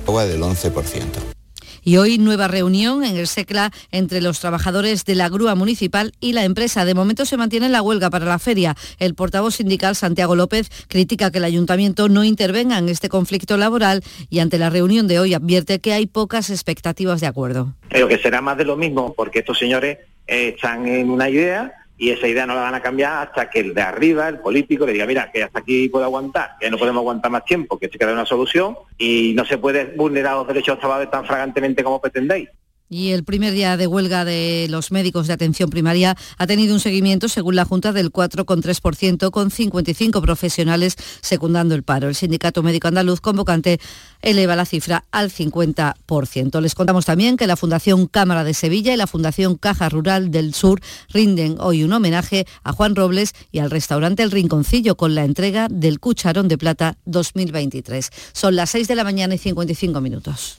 [0.05, 1.39] agua del 11%.
[1.84, 6.34] Y hoy nueva reunión en el SECLA entre los trabajadores de la grúa municipal y
[6.34, 6.86] la empresa.
[6.86, 8.75] De momento se mantiene la huelga para la feria.
[8.99, 14.03] El portavoz sindical Santiago López critica que el ayuntamiento no intervenga en este conflicto laboral
[14.30, 17.73] y ante la reunión de hoy advierte que hay pocas expectativas de acuerdo.
[17.89, 21.73] Creo que será más de lo mismo porque estos señores eh, están en una idea
[22.00, 24.86] y esa idea no la van a cambiar hasta que el de arriba, el político,
[24.86, 27.89] le diga, mira, que hasta aquí puedo aguantar, que no podemos aguantar más tiempo, que
[27.89, 32.00] se queda una solución y no se puede vulnerar los derechos de tan fragantemente como
[32.00, 32.50] pretendéis.
[32.92, 36.80] Y el primer día de huelga de los médicos de atención primaria ha tenido un
[36.80, 42.08] seguimiento, según la Junta, del 4,3%, con 55 profesionales secundando el paro.
[42.08, 43.80] El Sindicato Médico Andaluz convocante
[44.24, 46.62] eleva la cifra al 50%.
[46.62, 50.56] Les contamos también que la Fundación Cámara de Sevilla y la Fundación Caja Rural del
[50.56, 55.26] Sur rinden hoy un homenaje a Juan Robles y al restaurante El Rinconcillo con la
[55.26, 58.10] entrega del Cucharón de Plata 2023.
[58.34, 60.59] Son las 6 de la mañana y 55 minutos.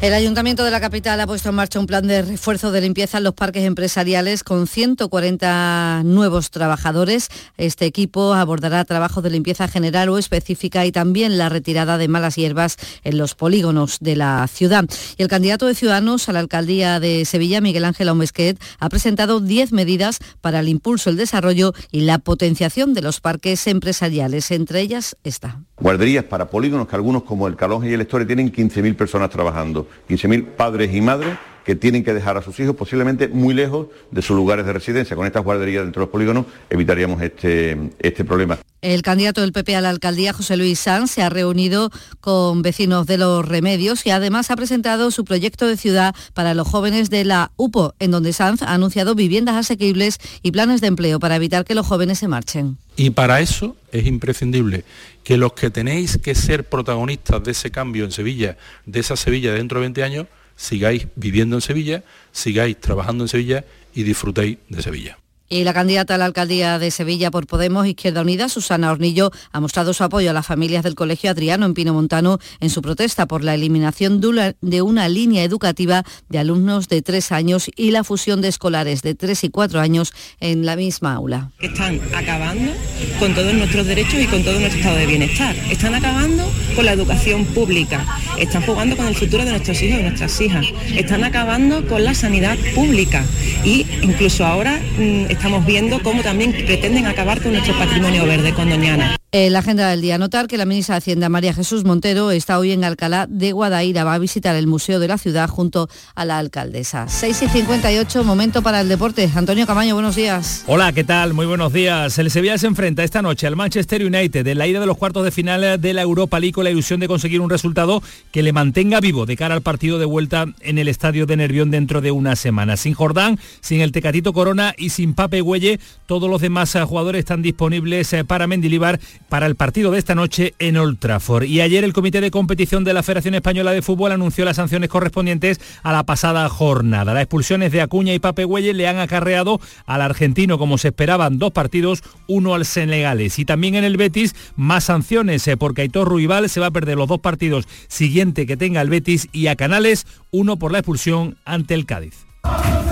[0.00, 3.18] El Ayuntamiento de la capital ha puesto en marcha un plan de refuerzo de limpieza
[3.18, 7.30] en los parques empresariales con 140 nuevos trabajadores.
[7.56, 12.36] Este equipo abordará trabajos de limpieza general o específica y también la retirada de malas
[12.36, 14.84] hierbas en los polígonos de la ciudad.
[15.16, 19.40] Y el candidato de Ciudadanos a la alcaldía de Sevilla, Miguel Ángel Aumesquet, ha presentado
[19.40, 24.52] 10 medidas para el impulso, el desarrollo y la potenciación de los parques empresariales.
[24.52, 25.58] Entre ellas está.
[25.80, 29.87] Guarderías para polígonos que algunos como el Calonge y el Estore tienen 15.000 personas trabajando.
[30.08, 31.36] 15.000 padres y madres
[31.68, 35.14] que tienen que dejar a sus hijos posiblemente muy lejos de sus lugares de residencia.
[35.14, 38.58] Con estas guarderías dentro de los polígonos evitaríamos este, este problema.
[38.80, 41.90] El candidato del PP a la alcaldía, José Luis Sanz, se ha reunido
[42.22, 46.66] con vecinos de los remedios y además ha presentado su proyecto de ciudad para los
[46.66, 51.20] jóvenes de la UPO, en donde Sanz ha anunciado viviendas asequibles y planes de empleo
[51.20, 52.78] para evitar que los jóvenes se marchen.
[52.98, 54.84] Y para eso es imprescindible
[55.22, 59.52] que los que tenéis que ser protagonistas de ese cambio en Sevilla, de esa Sevilla
[59.52, 60.26] dentro de 20 años,
[60.56, 65.16] sigáis viviendo en Sevilla, sigáis trabajando en Sevilla y disfrutéis de Sevilla.
[65.48, 69.60] Y la candidata a la alcaldía de Sevilla por Podemos Izquierda Unida, Susana Hornillo, ha
[69.60, 73.26] mostrado su apoyo a las familias del Colegio Adriano en Pino Montano en su protesta
[73.26, 78.42] por la eliminación de una línea educativa de alumnos de tres años y la fusión
[78.42, 81.50] de escolares de tres y cuatro años en la misma aula.
[81.60, 82.72] Están acabando
[83.18, 85.56] con todos nuestros derechos y con todo nuestro estado de bienestar.
[85.70, 86.44] Están acabando
[86.76, 88.04] con la educación pública.
[88.38, 90.66] Están jugando con el futuro de nuestros hijos y nuestras hijas.
[90.94, 93.24] Están acabando con la sanidad pública.
[93.64, 98.68] Y incluso ahora mm, estamos viendo cómo también pretenden acabar con nuestro patrimonio verde con
[98.68, 99.16] Doñana.
[99.30, 102.58] En la agenda del día, notar que la ministra de Hacienda, María Jesús Montero, está
[102.58, 104.02] hoy en Alcalá de Guadaira.
[104.02, 107.08] Va a visitar el Museo de la Ciudad junto a la alcaldesa.
[107.08, 109.30] 6 y 58, momento para el deporte.
[109.34, 110.64] Antonio Camaño, buenos días.
[110.66, 111.34] Hola, ¿qué tal?
[111.34, 112.18] Muy buenos días.
[112.18, 115.24] El Sevilla se enfrenta esta noche al Manchester United en la ida de los cuartos
[115.24, 118.02] de final de la Europa League con la ilusión de conseguir un resultado
[118.32, 121.70] que le mantenga vivo de cara al partido de vuelta en el estadio de Nervión
[121.70, 122.78] dentro de una semana.
[122.78, 127.42] Sin Jordán, sin el Tecatito Corona y sin Pape Güelle, todos los demás jugadores están
[127.42, 128.98] disponibles eh, para Mendilibar
[129.28, 131.44] para el partido de esta noche en Old Trafford.
[131.44, 134.88] Y ayer el Comité de Competición de la Federación Española de Fútbol anunció las sanciones
[134.88, 137.14] correspondientes a la pasada jornada.
[137.14, 141.52] Las expulsiones de Acuña y Pape le han acarreado al argentino, como se esperaban, dos
[141.52, 143.38] partidos, uno al Senegales.
[143.38, 146.96] Y también en el Betis, más sanciones, eh, porque Aitor Ruibal se va a perder
[146.96, 151.36] los dos partidos siguientes que tenga el Betis y a Canales, uno por la expulsión
[151.44, 152.27] ante el Cádiz.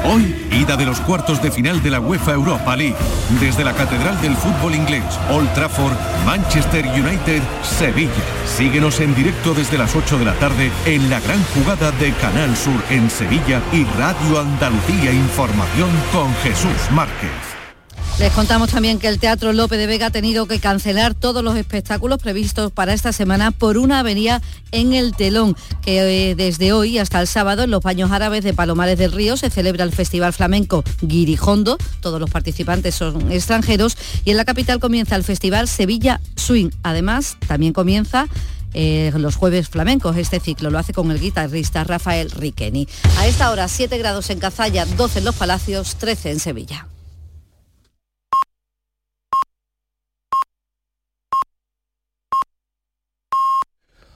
[0.05, 2.97] Hoy, ida de los cuartos de final de la UEFA Europa League.
[3.41, 8.13] Desde la Catedral del Fútbol Inglés, Old Trafford, Manchester United, Sevilla.
[8.47, 12.57] Síguenos en directo desde las 8 de la tarde en la gran jugada de Canal
[12.57, 17.46] Sur en Sevilla y Radio Andalucía Información con Jesús Márquez.
[18.19, 21.55] Les contamos también que el Teatro Lope de Vega ha tenido que cancelar todos los
[21.55, 24.41] espectáculos previstos para esta semana por una avería
[24.73, 28.55] en el telón, que eh, desde hoy hasta el sábado en los baños árabes de
[28.55, 34.31] Palomares del Río se celebra el Festival Flamenco Guirijondo, todos los participantes son extranjeros, y
[34.31, 36.71] en la capital comienza el Festival Sevilla Swing.
[36.85, 38.29] Además, también comienza
[38.73, 40.17] eh, los jueves flamencos.
[40.17, 42.89] Este ciclo lo hace con el guitarrista Rafael Riqueni.
[43.19, 46.87] A esta hora 7 grados en Cazalla, 12 en Los Palacios, 13 en Sevilla.